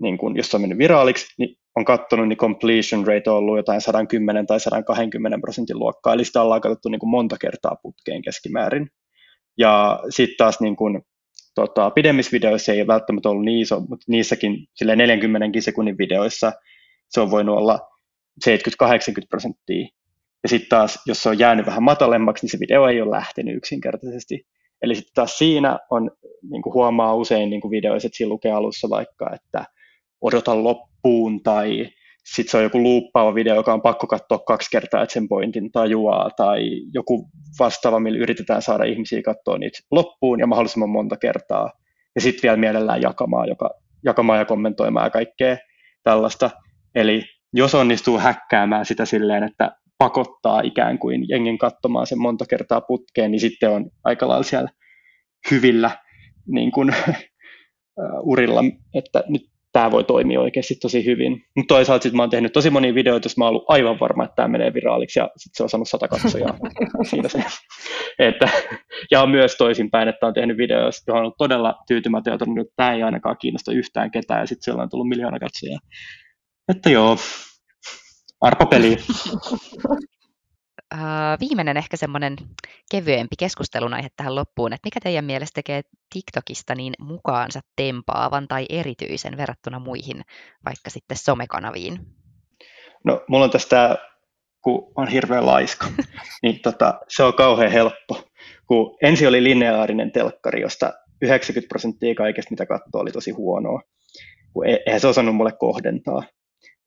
niin 0.00 0.18
kun, 0.18 0.36
jos 0.36 0.50
se 0.50 0.56
on 0.56 0.60
mennyt 0.60 0.78
viraaliksi, 0.78 1.26
niin 1.38 1.56
on 1.76 1.84
katsonut, 1.84 2.28
niin 2.28 2.36
completion 2.36 3.06
rate 3.06 3.30
on 3.30 3.36
ollut 3.36 3.56
jotain 3.56 3.80
110 3.80 4.46
tai 4.46 4.60
120 4.60 5.38
prosentin 5.40 5.78
luokkaa, 5.78 6.12
eli 6.12 6.24
sitä 6.24 6.42
ollaan 6.42 6.60
katsottu 6.60 6.88
niin 6.88 6.98
kuin 6.98 7.10
monta 7.10 7.36
kertaa 7.40 7.76
putkeen 7.82 8.22
keskimäärin. 8.22 8.88
Ja 9.58 10.00
sitten 10.08 10.36
taas 10.36 10.60
niin 10.60 10.76
kuin 10.76 11.02
tota, 11.54 11.90
pidemmissä 11.90 12.32
videoissa 12.32 12.72
ei 12.72 12.86
välttämättä 12.86 13.28
ollut 13.28 13.44
niin 13.44 13.60
iso, 13.60 13.80
mutta 13.80 14.04
niissäkin 14.08 14.66
sille 14.74 14.96
40 14.96 15.60
sekunnin 15.60 15.98
videoissa 15.98 16.52
se 17.08 17.20
on 17.20 17.30
voinut 17.30 17.56
olla 17.56 17.80
70-80 18.48 18.50
prosenttia. 19.28 19.88
Ja 20.42 20.48
sitten 20.48 20.68
taas, 20.68 20.98
jos 21.06 21.22
se 21.22 21.28
on 21.28 21.38
jäänyt 21.38 21.66
vähän 21.66 21.82
matalemmaksi, 21.82 22.44
niin 22.44 22.50
se 22.50 22.60
video 22.60 22.88
ei 22.88 23.02
ole 23.02 23.10
lähtenyt 23.10 23.56
yksinkertaisesti. 23.56 24.46
Eli 24.82 24.94
sitten 24.94 25.14
taas 25.14 25.38
siinä 25.38 25.78
on, 25.90 26.10
niin 26.50 26.62
kuin 26.62 26.74
huomaa 26.74 27.14
usein 27.14 27.50
niin 27.50 27.60
kuin 27.60 27.70
videoissa, 27.70 28.06
että 28.06 28.16
siinä 28.16 28.28
lukee 28.28 28.52
alussa 28.52 28.90
vaikka, 28.90 29.30
että 29.34 29.64
odota 30.20 30.64
loppuun 30.64 31.42
tai 31.42 31.88
sitten 32.34 32.50
se 32.50 32.56
on 32.56 32.62
joku 32.62 32.82
luuppaava 32.82 33.34
video, 33.34 33.54
joka 33.54 33.72
on 33.72 33.82
pakko 33.82 34.06
katsoa 34.06 34.38
kaksi 34.38 34.70
kertaa, 34.70 35.02
että 35.02 35.12
sen 35.12 35.28
pointin 35.28 35.72
tajuaa, 35.72 36.30
tai 36.36 36.70
joku 36.94 37.28
vastaava, 37.58 38.00
millä 38.00 38.18
yritetään 38.18 38.62
saada 38.62 38.84
ihmisiä 38.84 39.22
katsoa 39.22 39.58
niitä 39.58 39.78
loppuun 39.90 40.40
ja 40.40 40.46
mahdollisimman 40.46 40.90
monta 40.90 41.16
kertaa. 41.16 41.72
Ja 42.14 42.20
sitten 42.20 42.42
vielä 42.42 42.56
mielellään 42.56 43.02
jakamaan, 43.02 43.48
joka, 43.48 43.70
jakamaan 44.04 44.38
ja 44.38 44.44
kommentoimaan 44.44 45.06
ja 45.06 45.10
kaikkea 45.10 45.56
tällaista. 46.02 46.50
Eli 46.94 47.22
jos 47.52 47.74
onnistuu 47.74 48.18
häkkäämään 48.18 48.86
sitä 48.86 49.04
silleen, 49.04 49.42
että 49.42 49.70
pakottaa 49.98 50.60
ikään 50.60 50.98
kuin 50.98 51.28
jengin 51.28 51.58
katsomaan 51.58 52.06
sen 52.06 52.20
monta 52.20 52.44
kertaa 52.46 52.80
putkeen, 52.80 53.30
niin 53.30 53.40
sitten 53.40 53.70
on 53.70 53.90
aika 54.04 54.28
lailla 54.28 54.42
siellä 54.42 54.70
hyvillä 55.50 55.90
niin 56.46 56.70
kuin, 56.70 56.94
urilla, 58.30 58.60
että 58.94 59.24
nyt 59.28 59.42
tämä 59.78 59.90
voi 59.90 60.04
toimia 60.04 60.40
oikeasti 60.40 60.74
tosi 60.74 61.04
hyvin. 61.04 61.42
Mutta 61.56 61.74
toisaalta 61.74 62.02
sitten 62.02 62.16
mä 62.16 62.22
oon 62.22 62.30
tehnyt 62.30 62.52
tosi 62.52 62.70
monia 62.70 62.94
videoita, 62.94 63.26
jos 63.26 63.36
mä 63.36 63.44
oon 63.44 63.50
ollut 63.50 63.64
aivan 63.68 64.00
varma, 64.00 64.24
että 64.24 64.34
tämä 64.36 64.48
menee 64.48 64.74
viraaliksi, 64.74 65.18
ja 65.18 65.30
sitten 65.36 65.56
se 65.56 65.62
on 65.62 65.68
saanut 65.68 65.88
sata 65.88 66.08
katsojaa 66.08 66.58
siinä 67.10 67.28
se. 67.28 67.44
Että, 68.18 68.48
ja 69.10 69.22
on 69.22 69.30
myös 69.30 69.56
toisinpäin, 69.56 70.08
että 70.08 70.26
on 70.26 70.34
tehnyt 70.34 70.56
videoita, 70.56 70.98
johon 71.06 71.18
on 71.18 71.22
ollut 71.22 71.38
todella 71.38 71.74
tyytymätön, 71.88 72.32
ja 72.32 72.38
todennut, 72.38 72.66
että 72.66 72.72
tämä 72.76 72.92
ei 72.92 73.02
ainakaan 73.02 73.36
kiinnosta 73.40 73.72
yhtään 73.72 74.10
ketään, 74.10 74.40
ja 74.40 74.46
sitten 74.46 74.64
siellä 74.64 74.82
on 74.82 74.88
tullut 74.88 75.08
miljoona 75.08 75.38
katsojaa. 75.38 75.78
Että 76.68 76.90
joo, 76.90 77.16
arpapeli. 78.40 78.96
viimeinen 81.40 81.76
ehkä 81.76 81.96
semmoinen 81.96 82.36
kevyempi 82.90 83.36
keskustelun 83.38 83.94
aihe 83.94 84.08
tähän 84.16 84.34
loppuun, 84.34 84.72
että 84.72 84.86
mikä 84.86 85.00
teidän 85.02 85.24
mielestä 85.24 85.54
tekee 85.54 85.82
TikTokista 86.12 86.74
niin 86.74 86.94
mukaansa 86.98 87.60
tempaavan 87.76 88.48
tai 88.48 88.66
erityisen 88.68 89.36
verrattuna 89.36 89.78
muihin, 89.78 90.24
vaikka 90.64 90.90
sitten 90.90 91.16
somekanaviin? 91.16 92.00
No, 93.04 93.24
mulla 93.28 93.44
on 93.44 93.50
tästä, 93.50 93.96
kun 94.62 94.92
on 94.96 95.08
hirveän 95.08 95.46
laiska, 95.46 95.86
niin 96.42 96.60
tota, 96.62 97.00
se 97.08 97.22
on 97.22 97.34
kauhean 97.34 97.72
helppo. 97.72 98.22
Kun 98.66 98.96
ensin 99.02 99.28
oli 99.28 99.44
lineaarinen 99.44 100.12
telkkari, 100.12 100.60
josta 100.60 100.92
90 101.22 101.68
prosenttia 101.68 102.14
kaikesta, 102.14 102.50
mitä 102.50 102.66
katsoo, 102.66 103.00
oli 103.00 103.12
tosi 103.12 103.30
huonoa. 103.30 103.82
Kun 104.52 104.66
e-, 104.66 104.82
eihän 104.86 105.00
se 105.00 105.06
osannut 105.08 105.36
mulle 105.36 105.52
kohdentaa. 105.52 106.22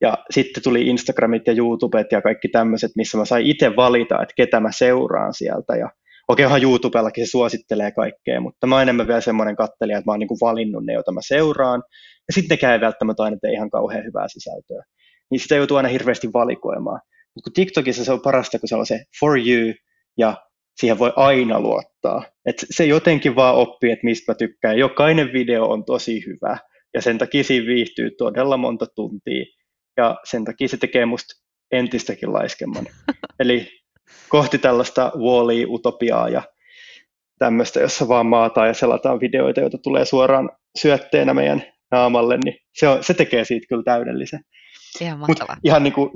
Ja 0.01 0.17
sitten 0.31 0.63
tuli 0.63 0.87
Instagramit 0.87 1.47
ja 1.47 1.53
YouTubet 1.53 2.11
ja 2.11 2.21
kaikki 2.21 2.47
tämmöiset, 2.47 2.91
missä 2.95 3.17
mä 3.17 3.25
sain 3.25 3.45
itse 3.45 3.75
valita, 3.75 4.21
että 4.21 4.33
ketä 4.35 4.59
mä 4.59 4.69
seuraan 4.71 5.33
sieltä. 5.33 5.75
Ja 5.75 5.89
okei, 6.27 6.45
onhan 6.45 6.63
YouTubellakin 6.63 7.27
se 7.27 7.29
suosittelee 7.29 7.91
kaikkea, 7.91 8.41
mutta 8.41 8.67
mä 8.67 8.75
oon 8.75 8.81
enemmän 8.81 9.07
vielä 9.07 9.21
semmoinen 9.21 9.55
kattelija, 9.55 9.97
että 9.97 10.09
mä 10.09 10.11
oon 10.11 10.19
niin 10.19 10.27
kuin 10.27 10.41
valinnut 10.41 10.85
ne, 10.85 10.93
joita 10.93 11.11
mä 11.11 11.19
seuraan. 11.23 11.83
Ja 12.27 12.33
sitten 12.33 12.71
ei 12.71 12.81
välttämättä 12.81 13.23
aina 13.23 13.37
ihan 13.51 13.69
kauhean 13.69 14.05
hyvää 14.05 14.27
sisältöä. 14.27 14.83
Niin 15.31 15.39
sitä 15.39 15.55
joutuu 15.55 15.77
aina 15.77 15.89
hirveästi 15.89 16.33
valikoimaan. 16.33 17.01
Mutta 17.35 17.49
kun 17.49 17.53
TikTokissa 17.53 18.05
se 18.05 18.11
on 18.11 18.21
parasta, 18.21 18.59
kun 18.59 18.69
se 18.69 18.75
on 18.75 18.85
se 18.85 19.03
for 19.19 19.37
you 19.37 19.73
ja 20.17 20.37
siihen 20.79 20.99
voi 20.99 21.13
aina 21.15 21.59
luottaa. 21.59 22.23
Et 22.45 22.65
se 22.69 22.85
jotenkin 22.85 23.35
vaan 23.35 23.55
oppii, 23.55 23.91
että 23.91 24.05
mistä 24.05 24.31
mä 24.31 24.35
tykkään. 24.35 24.77
Jokainen 24.77 25.33
video 25.33 25.65
on 25.65 25.85
tosi 25.85 26.23
hyvä 26.25 26.57
ja 26.93 27.01
sen 27.01 27.17
takia 27.17 27.43
siinä 27.43 27.67
viihtyy 27.67 28.11
todella 28.17 28.57
monta 28.57 28.85
tuntia 28.95 29.45
ja 30.01 30.15
sen 30.23 30.45
takia 30.45 30.67
se 30.67 30.77
tekee 30.77 31.05
musta 31.05 31.41
entistäkin 31.71 32.33
laiskemman. 32.33 32.85
Eli 33.39 33.67
kohti 34.29 34.57
tällaista 34.57 35.11
wall 35.17 35.49
utopiaa 35.67 36.29
ja 36.29 36.41
tämmöistä, 37.39 37.79
jossa 37.79 38.07
vaan 38.07 38.25
maataan 38.25 38.67
ja 38.67 38.73
selataan 38.73 39.19
videoita, 39.19 39.61
joita 39.61 39.77
tulee 39.77 40.05
suoraan 40.05 40.49
syötteenä 40.79 41.33
meidän 41.33 41.63
naamalle, 41.91 42.37
niin 42.45 42.55
se, 42.73 42.87
on, 42.87 43.03
se 43.03 43.13
tekee 43.13 43.45
siitä 43.45 43.65
kyllä 43.69 43.83
täydellisen. 43.83 44.39
Ihan 45.01 45.19
Mut 45.19 45.39
ihan 45.63 45.83
niin 45.83 45.93
kuin 45.93 46.09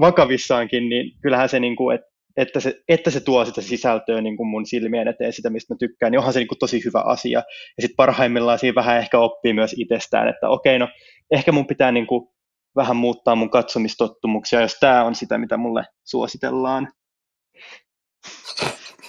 vakavissaankin, 0.00 0.88
niin 0.88 1.12
kyllähän 1.22 1.48
se, 1.48 1.60
niin 1.60 1.76
kuin, 1.76 1.94
että, 1.94 2.06
että, 2.36 2.60
se, 2.60 2.80
että 2.88 3.10
se 3.10 3.20
tuo 3.20 3.44
sitä 3.44 3.60
sisältöä 3.60 4.20
niin 4.20 4.36
kuin 4.36 4.46
mun 4.46 4.66
silmien 4.66 5.08
eteen, 5.08 5.32
sitä 5.32 5.50
mistä 5.50 5.74
mä 5.74 5.78
tykkään, 5.78 6.12
niin 6.12 6.18
onhan 6.18 6.32
se 6.32 6.38
niin 6.38 6.48
kuin 6.48 6.58
tosi 6.58 6.84
hyvä 6.84 7.00
asia. 7.00 7.38
Ja 7.76 7.80
sitten 7.80 7.96
parhaimmillaan 7.96 8.58
siinä 8.58 8.74
vähän 8.74 8.98
ehkä 8.98 9.18
oppii 9.18 9.52
myös 9.52 9.74
itsestään, 9.78 10.28
että 10.28 10.48
okei, 10.48 10.78
no 10.78 10.88
ehkä 11.30 11.52
mun 11.52 11.66
pitää 11.66 11.92
niin 11.92 12.06
kuin 12.06 12.28
vähän 12.76 12.96
muuttaa 12.96 13.34
mun 13.34 13.50
katsomistottumuksia, 13.50 14.60
jos 14.60 14.76
tämä 14.80 15.04
on 15.04 15.14
sitä, 15.14 15.38
mitä 15.38 15.56
mulle 15.56 15.84
suositellaan. 16.04 16.88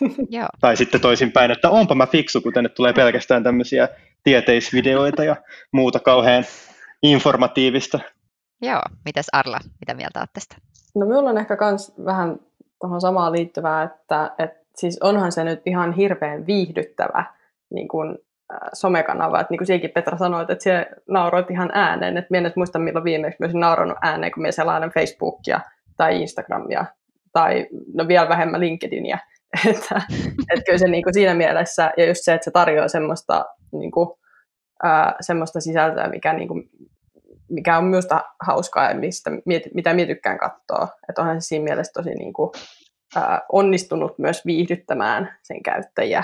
Joo. 0.29 0.47
Tai 0.61 0.77
sitten 0.77 1.01
toisinpäin, 1.01 1.51
että 1.51 1.69
onpa 1.69 1.95
mä 1.95 2.07
fiksu, 2.07 2.41
kun 2.41 2.53
tänne 2.53 2.69
tulee 2.69 2.93
pelkästään 2.93 3.43
tämmöisiä 3.43 3.87
tieteisvideoita 4.23 5.23
ja 5.23 5.35
muuta 5.71 5.99
kauhean 5.99 6.43
informatiivista. 7.03 7.99
Joo, 8.61 8.81
mitäs 9.05 9.25
Arla, 9.31 9.59
mitä 9.79 9.93
mieltä 9.93 10.19
olet 10.19 10.33
tästä? 10.33 10.55
No 10.95 11.05
minulla 11.05 11.29
on 11.29 11.37
ehkä 11.37 11.57
kans 11.57 11.93
vähän 12.05 12.39
tuohon 12.81 13.01
samaan 13.01 13.31
liittyvää, 13.31 13.83
että, 13.83 14.31
että 14.39 14.61
siis 14.75 14.97
onhan 15.01 15.31
se 15.31 15.43
nyt 15.43 15.61
ihan 15.65 15.93
hirveän 15.93 16.47
viihdyttävä 16.47 17.25
niin 17.73 17.87
kun 17.87 18.17
somekanava. 18.73 19.39
Että 19.39 19.53
niin 19.53 19.81
kuin 19.81 19.91
Petra 19.93 20.17
sanoi, 20.17 20.41
että 20.41 20.55
se 20.59 20.87
nauroit 21.09 21.51
ihan 21.51 21.69
ääneen. 21.73 22.17
Että 22.17 22.27
minä 22.31 22.47
en 22.47 22.53
muista 22.55 22.79
milloin 22.79 23.05
viimeksi 23.05 23.37
myös 23.39 23.53
nauranut 23.53 23.97
ääneen, 24.01 24.31
kun 24.31 24.41
minä 24.41 24.51
selailen 24.51 24.91
Facebookia 24.91 25.59
tai 25.97 26.21
Instagramia 26.21 26.85
tai 27.33 27.67
no 27.93 28.07
vielä 28.07 28.29
vähemmän 28.29 28.59
LinkedInia. 28.59 29.17
että, 29.69 30.01
että 30.53 30.65
kyllä 30.65 30.77
se 30.77 30.87
niin 30.87 31.03
kuin 31.03 31.13
siinä 31.13 31.33
mielessä, 31.33 31.91
ja 31.97 32.07
just 32.07 32.21
se, 32.23 32.33
että 32.33 32.45
se 32.45 32.51
tarjoaa 32.51 32.87
semmoista, 32.87 33.45
niin 33.71 33.91
kuin, 33.91 34.09
ää, 34.83 35.15
semmoista 35.21 35.61
sisältöä, 35.61 36.07
mikä, 36.07 36.33
niin 36.33 36.47
kuin, 36.47 36.69
mikä 37.49 37.77
on 37.77 37.83
minusta 37.83 38.23
hauskaa 38.39 38.89
ja 38.89 38.95
mistä, 38.95 39.31
mitä 39.73 39.93
minä 39.93 40.07
tykkään 40.07 40.37
katsoa. 40.37 40.87
Että 41.09 41.21
onhan 41.21 41.41
se 41.41 41.47
siinä 41.47 41.63
mielessä 41.63 41.93
tosi 41.93 42.09
niin 42.09 42.33
kuin, 42.33 42.51
ää, 43.15 43.41
onnistunut 43.51 44.19
myös 44.19 44.45
viihdyttämään 44.45 45.37
sen 45.43 45.63
käyttäjiä. 45.63 46.23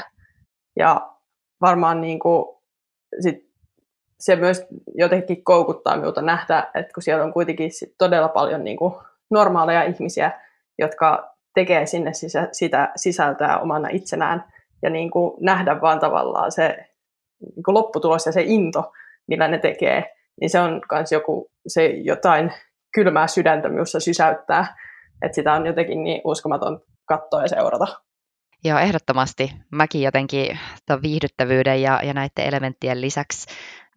Ja 0.76 1.16
varmaan 1.62 2.02
niin 2.02 2.20
kuin, 2.20 2.46
sit 3.20 3.48
se 4.20 4.36
myös 4.36 4.65
jotenkin 4.96 5.43
koukuttaa 5.43 5.98
minulta 5.98 6.22
nähdä, 6.22 6.67
että 6.76 6.93
kun 6.93 7.04
siellä 7.04 7.24
on 7.24 7.34
kuitenkin 7.34 7.72
sit 7.72 7.96
todella 7.98 8.28
paljon 8.28 8.63
niin 8.63 8.78
kuin 8.78 8.93
normaaleja 9.30 9.84
ihmisiä, 9.84 10.32
jotka 10.80 11.36
tekee 11.54 11.86
sinne 11.86 12.13
sisä, 12.13 12.50
sitä 12.52 12.91
sisältöä 12.96 13.58
omana 13.58 13.89
itsenään, 13.91 14.43
ja 14.82 14.89
niin 14.89 15.12
kuin 15.12 15.34
nähdä 15.39 15.82
vaan 15.82 16.00
tavallaan 16.00 16.52
se 16.52 16.78
niin 17.56 17.63
kuin 17.63 17.76
lopputulos 17.76 18.26
ja 18.26 18.32
se 18.32 18.41
into, 18.41 18.93
millä 19.28 19.48
ne 19.48 19.58
tekee, 19.58 20.15
niin 20.41 20.50
se 20.50 20.60
on 20.60 20.82
myös 20.91 21.12
joku, 21.12 21.52
se 21.67 21.86
jotain 21.86 22.54
kylmää 22.93 23.28
sydäntä 23.28 23.70
minussa 23.70 24.00
sysäyttää, 24.00 24.76
että 25.22 25.36
sitä 25.36 25.54
on 25.54 25.65
jotenkin 25.65 26.04
niin 26.04 26.22
uskomaton 26.24 26.82
katsoa 27.06 27.41
ja 27.41 27.48
seurata. 27.48 27.88
Joo, 28.63 28.80
ehdottomasti. 28.80 29.54
Mäkin 29.72 30.02
jotenkin 30.02 30.60
tuon 30.88 31.02
viihdyttävyyden 31.02 31.82
ja, 31.82 32.00
ja 32.04 32.13
näiden 32.13 32.46
elementtien 32.46 33.02
lisäksi 33.02 33.48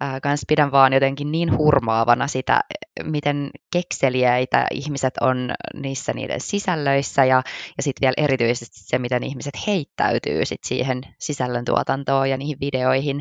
ää, 0.00 0.20
kans 0.20 0.40
pidän 0.48 0.72
vaan 0.72 0.92
jotenkin 0.92 1.32
niin 1.32 1.56
hurmaavana 1.58 2.28
sitä, 2.28 2.60
miten 3.04 3.50
kekseliäitä 3.72 4.66
ihmiset 4.70 5.14
on 5.20 5.50
niissä 5.74 6.12
niiden 6.12 6.40
sisällöissä 6.40 7.24
ja, 7.24 7.42
ja 7.76 7.82
sitten 7.82 8.00
vielä 8.00 8.26
erityisesti 8.26 8.76
se, 8.80 8.98
miten 8.98 9.22
ihmiset 9.22 9.54
heittäytyy 9.66 10.44
sit 10.44 10.64
siihen 10.64 11.00
sisällöntuotantoon 11.18 12.30
ja 12.30 12.36
niihin 12.36 12.56
videoihin 12.60 13.20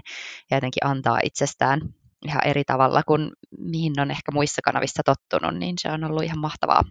ja 0.51 0.57
jotenkin 0.57 0.85
antaa 0.85 1.19
itsestään 1.23 1.81
ihan 2.25 2.47
eri 2.47 2.63
tavalla 2.63 3.03
kuin 3.03 3.31
mihin 3.57 3.99
on 3.99 4.11
ehkä 4.11 4.31
muissa 4.31 4.61
kanavissa 4.61 5.03
tottunut, 5.05 5.59
niin 5.59 5.75
se 5.79 5.91
on 5.91 6.03
ollut 6.03 6.23
ihan 6.23 6.39
mahtavaa. 6.39 6.83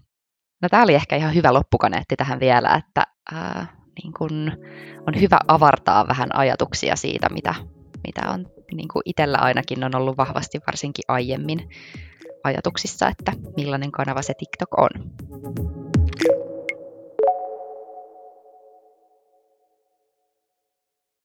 No 0.62 0.68
tämä 0.68 0.82
oli 0.82 0.94
ehkä 0.94 1.16
ihan 1.16 1.34
hyvä 1.34 1.52
loppukaneetti 1.52 2.16
tähän 2.16 2.40
vielä, 2.40 2.74
että 2.74 3.02
ää, 3.32 3.66
niin 4.02 4.12
kuin 4.18 4.52
on 5.06 5.20
hyvä 5.20 5.38
avartaa 5.48 6.08
vähän 6.08 6.36
ajatuksia 6.36 6.96
siitä, 6.96 7.28
mitä, 7.28 7.54
mitä 8.06 8.30
on 8.30 8.46
niin 8.72 8.88
kuin 8.88 9.02
itsellä 9.04 9.38
ainakin 9.38 9.84
on 9.84 9.94
ollut 9.94 10.16
vahvasti 10.16 10.58
varsinkin 10.66 11.04
aiemmin 11.08 11.68
ajatuksissa, 12.44 13.08
että 13.08 13.32
millainen 13.56 13.92
kanava 13.92 14.22
se 14.22 14.34
TikTok 14.38 14.78
on. 14.78 14.90